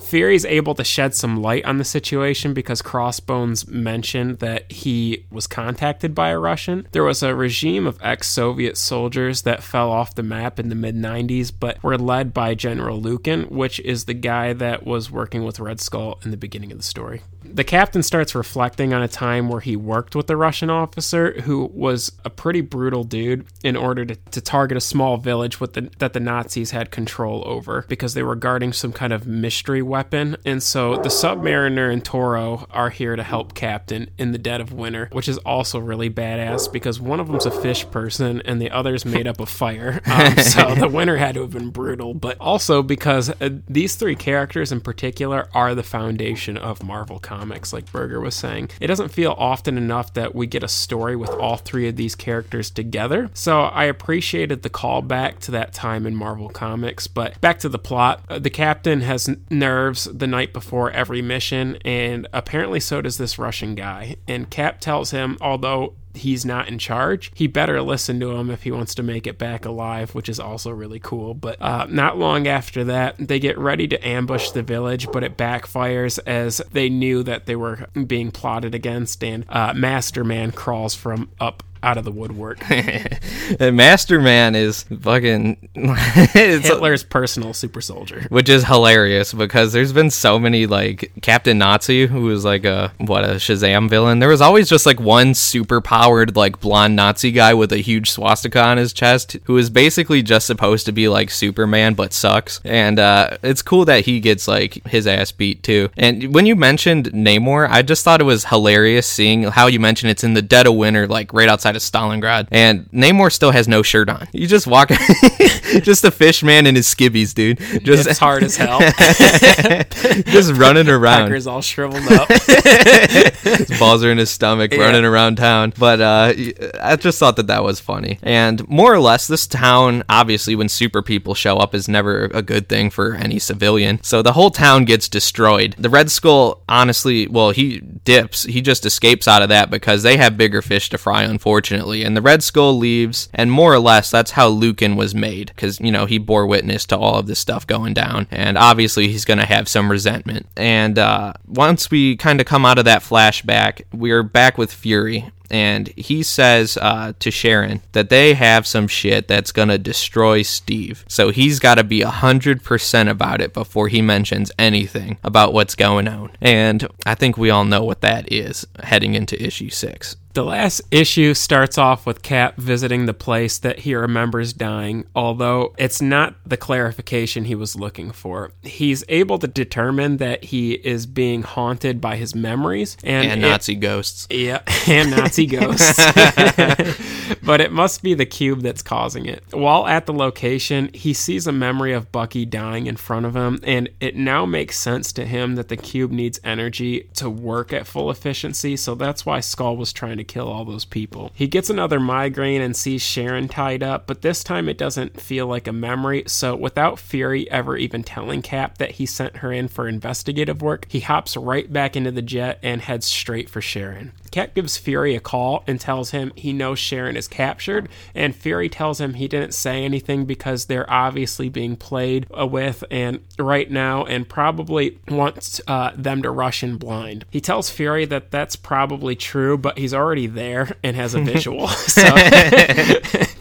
Fury's 0.00 0.44
able 0.44 0.74
to 0.74 0.84
shed 0.84 1.14
some 1.14 1.42
light 1.42 1.64
on 1.64 1.78
the 1.78 1.84
situation 1.84 2.54
because 2.54 2.80
Crossbones 2.80 3.66
mentioned 3.66 4.38
that 4.38 4.70
he 4.70 5.26
was 5.30 5.46
contacted 5.46 6.14
by 6.14 6.30
a 6.30 6.38
Russian. 6.38 6.86
There 6.92 7.04
was 7.04 7.22
a 7.22 7.34
regime 7.34 7.86
of 7.86 7.98
ex 8.00 8.28
Soviet 8.28 8.76
soldiers 8.76 9.42
that 9.42 9.62
fell 9.62 9.90
off 9.90 10.14
the 10.14 10.22
map 10.22 10.58
in 10.58 10.68
the 10.68 10.74
mid 10.74 10.94
90s, 10.94 11.52
but 11.58 11.82
were 11.82 11.98
led 11.98 12.32
by 12.32 12.54
General 12.54 13.00
Lukin, 13.00 13.44
which 13.44 13.80
is 13.80 14.04
the 14.04 14.14
guy 14.14 14.52
that 14.54 14.86
was 14.86 15.10
working 15.10 15.44
with 15.44 15.60
Red 15.60 15.80
Skull 15.80 16.18
in 16.24 16.30
the 16.30 16.36
beginning 16.36 16.72
of 16.72 16.78
the 16.78 16.84
story. 16.84 17.22
The 17.52 17.64
captain 17.64 18.02
starts 18.02 18.34
reflecting 18.34 18.92
on 18.92 19.02
a 19.02 19.08
time 19.08 19.48
where 19.48 19.60
he 19.60 19.76
worked 19.76 20.14
with 20.14 20.28
a 20.30 20.36
Russian 20.36 20.70
officer 20.70 21.40
who 21.42 21.70
was 21.72 22.12
a 22.24 22.30
pretty 22.30 22.60
brutal 22.60 23.04
dude 23.04 23.46
in 23.62 23.76
order 23.76 24.04
to, 24.04 24.14
to 24.14 24.40
target 24.40 24.76
a 24.76 24.80
small 24.80 25.16
village 25.16 25.60
with 25.60 25.74
the, 25.74 25.90
that 25.98 26.12
the 26.12 26.20
Nazis 26.20 26.70
had 26.70 26.90
control 26.90 27.42
over 27.46 27.84
because 27.88 28.14
they 28.14 28.22
were 28.22 28.36
guarding 28.36 28.72
some 28.72 28.92
kind 28.92 29.12
of 29.12 29.26
mystery 29.26 29.82
weapon. 29.82 30.36
And 30.44 30.62
so 30.62 30.96
the 30.96 31.08
Submariner 31.08 31.92
and 31.92 32.04
Toro 32.04 32.66
are 32.70 32.90
here 32.90 33.16
to 33.16 33.22
help 33.22 33.54
Captain 33.54 34.10
in 34.18 34.32
the 34.32 34.38
dead 34.38 34.60
of 34.60 34.72
winter, 34.72 35.08
which 35.12 35.28
is 35.28 35.38
also 35.38 35.78
really 35.78 36.10
badass 36.10 36.70
because 36.70 37.00
one 37.00 37.20
of 37.20 37.28
them's 37.28 37.46
a 37.46 37.50
fish 37.50 37.88
person 37.90 38.42
and 38.44 38.60
the 38.60 38.70
other's 38.70 39.04
made 39.04 39.26
up 39.26 39.40
of 39.40 39.48
fire. 39.48 40.00
Um, 40.18 40.36
so 40.38 40.74
the 40.74 40.88
winter 40.88 41.16
had 41.16 41.34
to 41.34 41.42
have 41.42 41.52
been 41.52 41.70
brutal, 41.70 42.12
but 42.12 42.36
also 42.40 42.82
because 42.82 43.30
uh, 43.40 43.50
these 43.68 43.94
three 43.94 44.16
characters 44.16 44.72
in 44.72 44.80
particular 44.80 45.48
are 45.54 45.74
the 45.74 45.82
foundation 45.82 46.56
of 46.56 46.82
Marvel 46.82 47.18
Comics, 47.18 47.37
like 47.72 47.90
Berger 47.92 48.20
was 48.20 48.34
saying. 48.34 48.70
It 48.80 48.86
doesn't 48.86 49.08
feel 49.08 49.34
often 49.38 49.76
enough 49.76 50.14
that 50.14 50.34
we 50.34 50.46
get 50.46 50.62
a 50.62 50.68
story 50.68 51.16
with 51.16 51.30
all 51.30 51.56
three 51.56 51.88
of 51.88 51.96
these 51.96 52.14
characters 52.14 52.70
together. 52.70 53.30
So 53.34 53.62
I 53.62 53.84
appreciated 53.84 54.62
the 54.62 54.70
callback 54.70 55.38
to 55.40 55.50
that 55.52 55.72
time 55.72 56.06
in 56.06 56.14
Marvel 56.14 56.48
Comics. 56.48 57.06
But 57.06 57.40
back 57.40 57.58
to 57.60 57.68
the 57.68 57.78
plot, 57.78 58.22
uh, 58.28 58.38
the 58.38 58.50
captain 58.50 59.00
has 59.02 59.28
nerves 59.50 60.04
the 60.04 60.26
night 60.26 60.52
before 60.52 60.90
every 60.90 61.22
mission, 61.22 61.76
and 61.84 62.26
apparently 62.32 62.80
so 62.80 63.02
does 63.02 63.18
this 63.18 63.38
Russian 63.38 63.74
guy. 63.74 64.16
And 64.26 64.50
Cap 64.50 64.80
tells 64.80 65.10
him, 65.10 65.36
although 65.40 65.94
he's 66.14 66.44
not 66.44 66.68
in 66.68 66.78
charge, 66.78 67.30
he 67.34 67.46
better 67.46 67.80
listen 67.82 68.20
to 68.20 68.32
him 68.32 68.50
if 68.50 68.62
he 68.62 68.70
wants 68.70 68.94
to 68.96 69.02
make 69.02 69.26
it 69.26 69.38
back 69.38 69.64
alive, 69.64 70.14
which 70.14 70.28
is 70.28 70.40
also 70.40 70.70
really 70.70 70.98
cool. 70.98 71.34
But 71.34 71.60
uh, 71.60 71.86
not 71.88 72.18
long 72.18 72.46
after 72.46 72.84
that, 72.84 73.16
they 73.18 73.38
get 73.38 73.58
ready 73.58 73.88
to 73.88 74.06
ambush 74.06 74.50
the 74.50 74.62
village, 74.62 75.10
but 75.12 75.22
it 75.22 75.36
backfires 75.36 76.18
as 76.26 76.60
they 76.72 76.88
knew 76.88 77.22
that 77.22 77.46
they 77.46 77.56
were 77.56 77.86
being 78.06 78.30
plotted 78.30 78.74
against, 78.74 79.22
and 79.22 79.44
uh, 79.48 79.72
Masterman 79.74 80.52
crawls 80.52 80.94
from 80.94 81.30
up 81.40 81.62
out 81.82 81.98
of 81.98 82.04
the 82.04 82.10
woodwork. 82.10 82.58
Masterman 83.60 84.54
is 84.54 84.84
fucking 84.84 85.68
Hitler's 85.74 87.04
personal 87.04 87.54
super 87.54 87.80
soldier, 87.80 88.26
which 88.28 88.48
is 88.48 88.64
hilarious 88.64 89.32
because 89.32 89.72
there's 89.72 89.92
been 89.92 90.10
so 90.10 90.38
many 90.38 90.66
like 90.66 91.12
Captain 91.22 91.58
Nazi, 91.58 92.06
who 92.06 92.22
was 92.22 92.44
like 92.44 92.64
a 92.64 92.92
what 92.98 93.24
a 93.24 93.34
Shazam 93.34 93.88
villain. 93.88 94.18
There 94.18 94.28
was 94.28 94.40
always 94.40 94.68
just 94.68 94.86
like 94.86 95.00
one 95.00 95.34
super 95.34 95.80
powered 95.80 96.36
like 96.36 96.60
blonde 96.60 96.96
Nazi 96.96 97.32
guy 97.32 97.54
with 97.54 97.72
a 97.72 97.78
huge 97.78 98.10
swastika 98.10 98.62
on 98.62 98.76
his 98.76 98.92
chest, 98.92 99.36
who 99.44 99.56
is 99.56 99.70
basically 99.70 100.22
just 100.22 100.46
supposed 100.46 100.86
to 100.86 100.92
be 100.92 101.08
like 101.08 101.30
Superman 101.30 101.94
but 101.94 102.12
sucks. 102.12 102.60
And 102.64 102.98
uh, 102.98 103.38
it's 103.42 103.62
cool 103.62 103.84
that 103.86 104.04
he 104.04 104.20
gets 104.20 104.48
like 104.48 104.86
his 104.86 105.06
ass 105.06 105.32
beat 105.32 105.62
too. 105.62 105.90
And 105.96 106.34
when 106.34 106.46
you 106.46 106.56
mentioned 106.56 107.12
Namor, 107.12 107.68
I 107.68 107.82
just 107.82 108.04
thought 108.04 108.20
it 108.20 108.24
was 108.24 108.46
hilarious 108.46 109.06
seeing 109.06 109.44
how 109.44 109.66
you 109.66 109.80
mentioned 109.80 110.10
it's 110.10 110.24
in 110.24 110.34
the 110.34 110.42
dead 110.42 110.66
of 110.66 110.74
winter, 110.74 111.06
like 111.06 111.32
right 111.32 111.48
outside 111.48 111.67
outside 111.68 111.76
of 111.76 111.82
Stalingrad, 111.82 112.48
and 112.50 112.90
Namor 112.90 113.32
still 113.32 113.50
has 113.50 113.68
no 113.68 113.82
shirt 113.82 114.08
on. 114.08 114.28
You 114.32 114.46
just 114.46 114.66
walk, 114.66 114.88
just 115.82 116.04
a 116.04 116.10
fish 116.10 116.42
man 116.42 116.66
in 116.66 116.74
his 116.74 116.86
skivvies, 116.86 117.34
dude. 117.34 117.58
Just 117.84 118.08
it's 118.08 118.18
hard 118.18 118.42
as 118.42 118.56
hell. 118.56 118.80
just 120.32 120.52
running 120.52 120.88
around. 120.88 121.24
Packer's 121.24 121.46
all 121.46 121.60
shriveled 121.60 122.10
up. 122.12 122.28
his 122.28 123.78
balls 123.78 124.04
are 124.04 124.10
in 124.10 124.18
his 124.18 124.30
stomach, 124.30 124.72
yeah. 124.72 124.80
running 124.80 125.04
around 125.04 125.36
town. 125.36 125.72
But 125.78 126.00
uh, 126.00 126.32
I 126.80 126.96
just 126.96 127.18
thought 127.18 127.36
that 127.36 127.48
that 127.48 127.64
was 127.64 127.80
funny, 127.80 128.18
and 128.22 128.66
more 128.68 128.92
or 128.92 129.00
less, 129.00 129.26
this 129.26 129.46
town, 129.46 130.04
obviously, 130.08 130.54
when 130.54 130.68
super 130.68 131.02
people 131.02 131.34
show 131.34 131.58
up, 131.58 131.74
is 131.74 131.88
never 131.88 132.24
a 132.26 132.42
good 132.42 132.68
thing 132.68 132.90
for 132.90 133.14
any 133.14 133.38
civilian. 133.38 134.02
So 134.02 134.22
the 134.22 134.32
whole 134.32 134.50
town 134.50 134.84
gets 134.84 135.08
destroyed. 135.08 135.74
The 135.78 135.90
Red 135.90 136.10
Skull, 136.10 136.62
honestly, 136.68 137.26
well, 137.26 137.50
he 137.50 137.80
dips. 137.80 138.44
He 138.44 138.60
just 138.60 138.86
escapes 138.86 139.28
out 139.28 139.42
of 139.42 139.48
that 139.50 139.70
because 139.70 140.02
they 140.02 140.16
have 140.16 140.36
bigger 140.36 140.62
fish 140.62 140.88
to 140.90 140.98
fry, 140.98 141.22
unfortunately 141.22 141.57
unfortunately. 141.58 142.04
And 142.04 142.16
the 142.16 142.22
Red 142.22 142.42
Skull 142.42 142.76
leaves, 142.78 143.28
and 143.34 143.50
more 143.50 143.72
or 143.72 143.80
less, 143.80 144.10
that's 144.10 144.32
how 144.32 144.48
Lukin 144.48 144.94
was 144.96 145.14
made, 145.14 145.48
because, 145.48 145.80
you 145.80 145.90
know, 145.90 146.06
he 146.06 146.18
bore 146.18 146.46
witness 146.46 146.86
to 146.86 146.96
all 146.96 147.16
of 147.16 147.26
this 147.26 147.40
stuff 147.40 147.66
going 147.66 147.94
down. 147.94 148.28
And 148.30 148.56
obviously, 148.56 149.08
he's 149.08 149.24
going 149.24 149.40
to 149.40 149.46
have 149.46 149.68
some 149.68 149.90
resentment. 149.90 150.46
And 150.56 150.98
uh, 150.98 151.32
once 151.48 151.90
we 151.90 152.16
kind 152.16 152.40
of 152.40 152.46
come 152.46 152.64
out 152.64 152.78
of 152.78 152.84
that 152.84 153.02
flashback, 153.02 153.82
we're 153.92 154.22
back 154.22 154.56
with 154.56 154.72
Fury 154.72 155.32
and 155.50 155.88
he 155.96 156.22
says 156.22 156.76
uh, 156.80 157.12
to 157.18 157.30
Sharon 157.30 157.80
that 157.92 158.10
they 158.10 158.34
have 158.34 158.66
some 158.66 158.86
shit 158.86 159.28
that's 159.28 159.52
gonna 159.52 159.78
destroy 159.78 160.42
Steve. 160.42 161.04
So 161.08 161.30
he's 161.30 161.58
got 161.58 161.76
to 161.76 161.84
be 161.84 162.02
a 162.02 162.10
hundred 162.10 162.62
percent 162.62 163.08
about 163.08 163.40
it 163.40 163.54
before 163.54 163.88
he 163.88 164.02
mentions 164.02 164.52
anything 164.58 165.18
about 165.24 165.52
what's 165.52 165.74
going 165.74 166.08
on. 166.08 166.30
And 166.40 166.86
I 167.06 167.14
think 167.14 167.36
we 167.36 167.50
all 167.50 167.64
know 167.64 167.82
what 167.82 168.02
that 168.02 168.30
is 168.32 168.66
heading 168.82 169.14
into 169.14 169.42
issue 169.42 169.70
six. 169.70 170.16
The 170.38 170.44
last 170.44 170.82
issue 170.92 171.34
starts 171.34 171.76
off 171.78 172.06
with 172.06 172.22
Cap 172.22 172.58
visiting 172.58 173.06
the 173.06 173.12
place 173.12 173.58
that 173.58 173.80
he 173.80 173.96
remembers 173.96 174.52
dying, 174.52 175.04
although 175.12 175.74
it's 175.78 176.00
not 176.00 176.36
the 176.46 176.56
clarification 176.56 177.46
he 177.46 177.56
was 177.56 177.74
looking 177.74 178.12
for. 178.12 178.52
He's 178.62 179.02
able 179.08 179.40
to 179.40 179.48
determine 179.48 180.18
that 180.18 180.44
he 180.44 180.74
is 180.74 181.06
being 181.06 181.42
haunted 181.42 182.00
by 182.00 182.14
his 182.14 182.36
memories 182.36 182.96
and, 183.02 183.26
And 183.28 183.44
it- 183.44 183.48
Nazi 183.48 183.74
ghosts. 183.74 184.28
yeah, 184.30 184.60
and 184.86 185.10
Nazi 185.10 185.46
ghosts. 185.58 185.96
but 187.42 187.60
it 187.60 187.72
must 187.72 188.04
be 188.04 188.14
the 188.14 188.24
cube 188.24 188.60
that's 188.60 188.80
causing 188.80 189.26
it. 189.26 189.42
While 189.50 189.88
at 189.88 190.06
the 190.06 190.12
location, 190.12 190.88
he 190.94 191.14
sees 191.14 191.48
a 191.48 191.52
memory 191.52 191.92
of 191.92 192.12
Bucky 192.12 192.46
dying 192.46 192.86
in 192.86 192.94
front 192.94 193.26
of 193.26 193.34
him, 193.34 193.58
and 193.64 193.88
it 193.98 194.14
now 194.14 194.46
makes 194.46 194.78
sense 194.78 195.12
to 195.14 195.24
him 195.24 195.56
that 195.56 195.66
the 195.66 195.76
cube 195.76 196.12
needs 196.12 196.38
energy 196.44 197.08
to 197.14 197.28
work 197.28 197.72
at 197.72 197.88
full 197.88 198.08
efficiency, 198.08 198.76
so 198.76 198.94
that's 198.94 199.26
why 199.26 199.40
Skull 199.40 199.76
was 199.76 199.92
trying 199.92 200.18
to 200.18 200.27
kill 200.28 200.48
all 200.48 200.64
those 200.64 200.84
people. 200.84 201.32
He 201.34 201.48
gets 201.48 201.70
another 201.70 201.98
migraine 201.98 202.60
and 202.60 202.76
sees 202.76 203.02
Sharon 203.02 203.48
tied 203.48 203.82
up, 203.82 204.06
but 204.06 204.22
this 204.22 204.44
time 204.44 204.68
it 204.68 204.78
doesn't 204.78 205.20
feel 205.20 205.46
like 205.46 205.66
a 205.66 205.72
memory, 205.72 206.24
so 206.26 206.54
without 206.54 206.98
Fury 206.98 207.50
ever 207.50 207.76
even 207.76 208.04
telling 208.04 208.42
Cap 208.42 208.78
that 208.78 208.92
he 208.92 209.06
sent 209.06 209.38
her 209.38 209.52
in 209.52 209.68
for 209.68 209.88
investigative 209.88 210.62
work, 210.62 210.86
he 210.88 211.00
hops 211.00 211.36
right 211.36 211.72
back 211.72 211.96
into 211.96 212.10
the 212.10 212.22
jet 212.22 212.58
and 212.62 212.82
heads 212.82 213.06
straight 213.06 213.50
for 213.50 213.60
Sharon. 213.60 214.12
Cap 214.28 214.54
gives 214.54 214.76
Fury 214.76 215.14
a 215.14 215.20
call 215.20 215.64
and 215.66 215.80
tells 215.80 216.10
him 216.10 216.32
he 216.36 216.52
knows 216.52 216.78
Sharon 216.78 217.16
is 217.16 217.28
captured, 217.28 217.88
and 218.14 218.34
Fury 218.34 218.68
tells 218.68 219.00
him 219.00 219.14
he 219.14 219.28
didn't 219.28 219.54
say 219.54 219.84
anything 219.84 220.24
because 220.24 220.66
they're 220.66 220.90
obviously 220.90 221.48
being 221.48 221.76
played 221.76 222.26
with 222.30 222.84
and 222.90 223.20
right 223.38 223.70
now 223.70 224.04
and 224.04 224.28
probably 224.28 224.98
wants 225.08 225.60
uh, 225.66 225.92
them 225.96 226.22
to 226.22 226.30
rush 226.30 226.62
in 226.62 226.76
blind. 226.76 227.24
He 227.30 227.40
tells 227.40 227.70
Fury 227.70 228.04
that 228.06 228.30
that's 228.30 228.56
probably 228.56 229.16
true, 229.16 229.56
but 229.56 229.78
he's 229.78 229.94
already 229.94 230.26
there 230.26 230.76
and 230.82 230.96
has 230.96 231.14
a 231.14 231.20
visual. 231.20 231.68
so 231.88 232.02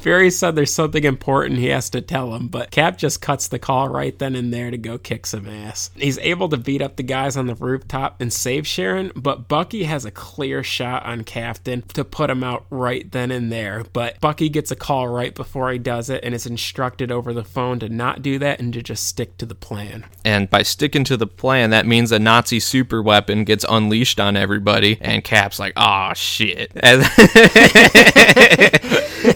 Fury 0.02 0.32
said 0.32 0.56
there's 0.56 0.74
something 0.74 1.04
important 1.04 1.60
he 1.60 1.68
has 1.68 1.90
to 1.90 2.02
tell 2.02 2.34
him, 2.34 2.48
but 2.48 2.72
Cap 2.72 2.98
just 2.98 3.22
cuts 3.22 3.48
the 3.48 3.60
call 3.60 3.90
right 3.90 4.18
then 4.18 4.36
and 4.36 4.54
there 4.54 4.72
to 4.72 4.78
go 4.78 4.98
kick 4.98 5.26
some 5.26 5.48
ass. 5.48 5.92
He's 5.96 6.18
able 6.20 6.50
to 6.50 6.58
beat 6.58 6.82
up 6.82 6.96
the 6.96 7.04
guys 7.04 7.36
on 7.36 7.48
the 7.48 7.56
rooftop 7.56 8.22
and 8.22 8.32
save 8.32 8.66
Sharon, 8.66 9.12
but 9.16 9.48
Bucky 9.48 9.84
has 9.84 10.06
a 10.06 10.12
clear 10.12 10.64
shot 10.64 10.77
on 10.82 11.24
Captain 11.24 11.82
to 11.94 12.04
put 12.04 12.30
him 12.30 12.44
out 12.44 12.66
right 12.70 13.10
then 13.12 13.32
and 13.32 13.52
there. 13.52 13.86
But 13.94 14.20
Bucky 14.20 14.50
gets 14.50 14.72
a 14.72 14.76
call 14.76 15.08
right 15.08 15.34
before 15.34 15.72
he 15.72 15.80
does 15.80 16.10
it 16.10 16.24
and 16.24 16.34
is 16.34 16.46
instructed 16.46 17.12
over 17.12 17.34
the 17.34 17.44
phone 17.44 17.80
to 17.80 17.90
not 17.90 18.22
do 18.22 18.40
that 18.40 18.60
and 18.60 18.74
to 18.74 18.82
just 18.82 19.08
stick 19.08 19.38
to 19.38 19.46
the 19.46 19.56
plan. 19.56 20.06
And 20.24 20.50
by 20.50 20.64
sticking 20.64 21.04
to 21.06 21.18
the 21.18 21.28
plan, 21.28 21.70
that 21.72 21.86
means 21.86 22.12
a 22.12 22.20
Nazi 22.20 22.60
super 22.60 23.02
weapon 23.02 23.44
gets 23.44 23.66
unleashed 23.68 24.20
on 24.20 24.36
everybody, 24.36 24.98
and 25.02 25.24
Cap's 25.24 25.60
like, 25.60 25.74
"Ah, 25.76 26.14
shit!" 26.14 26.72
And, 26.88 27.04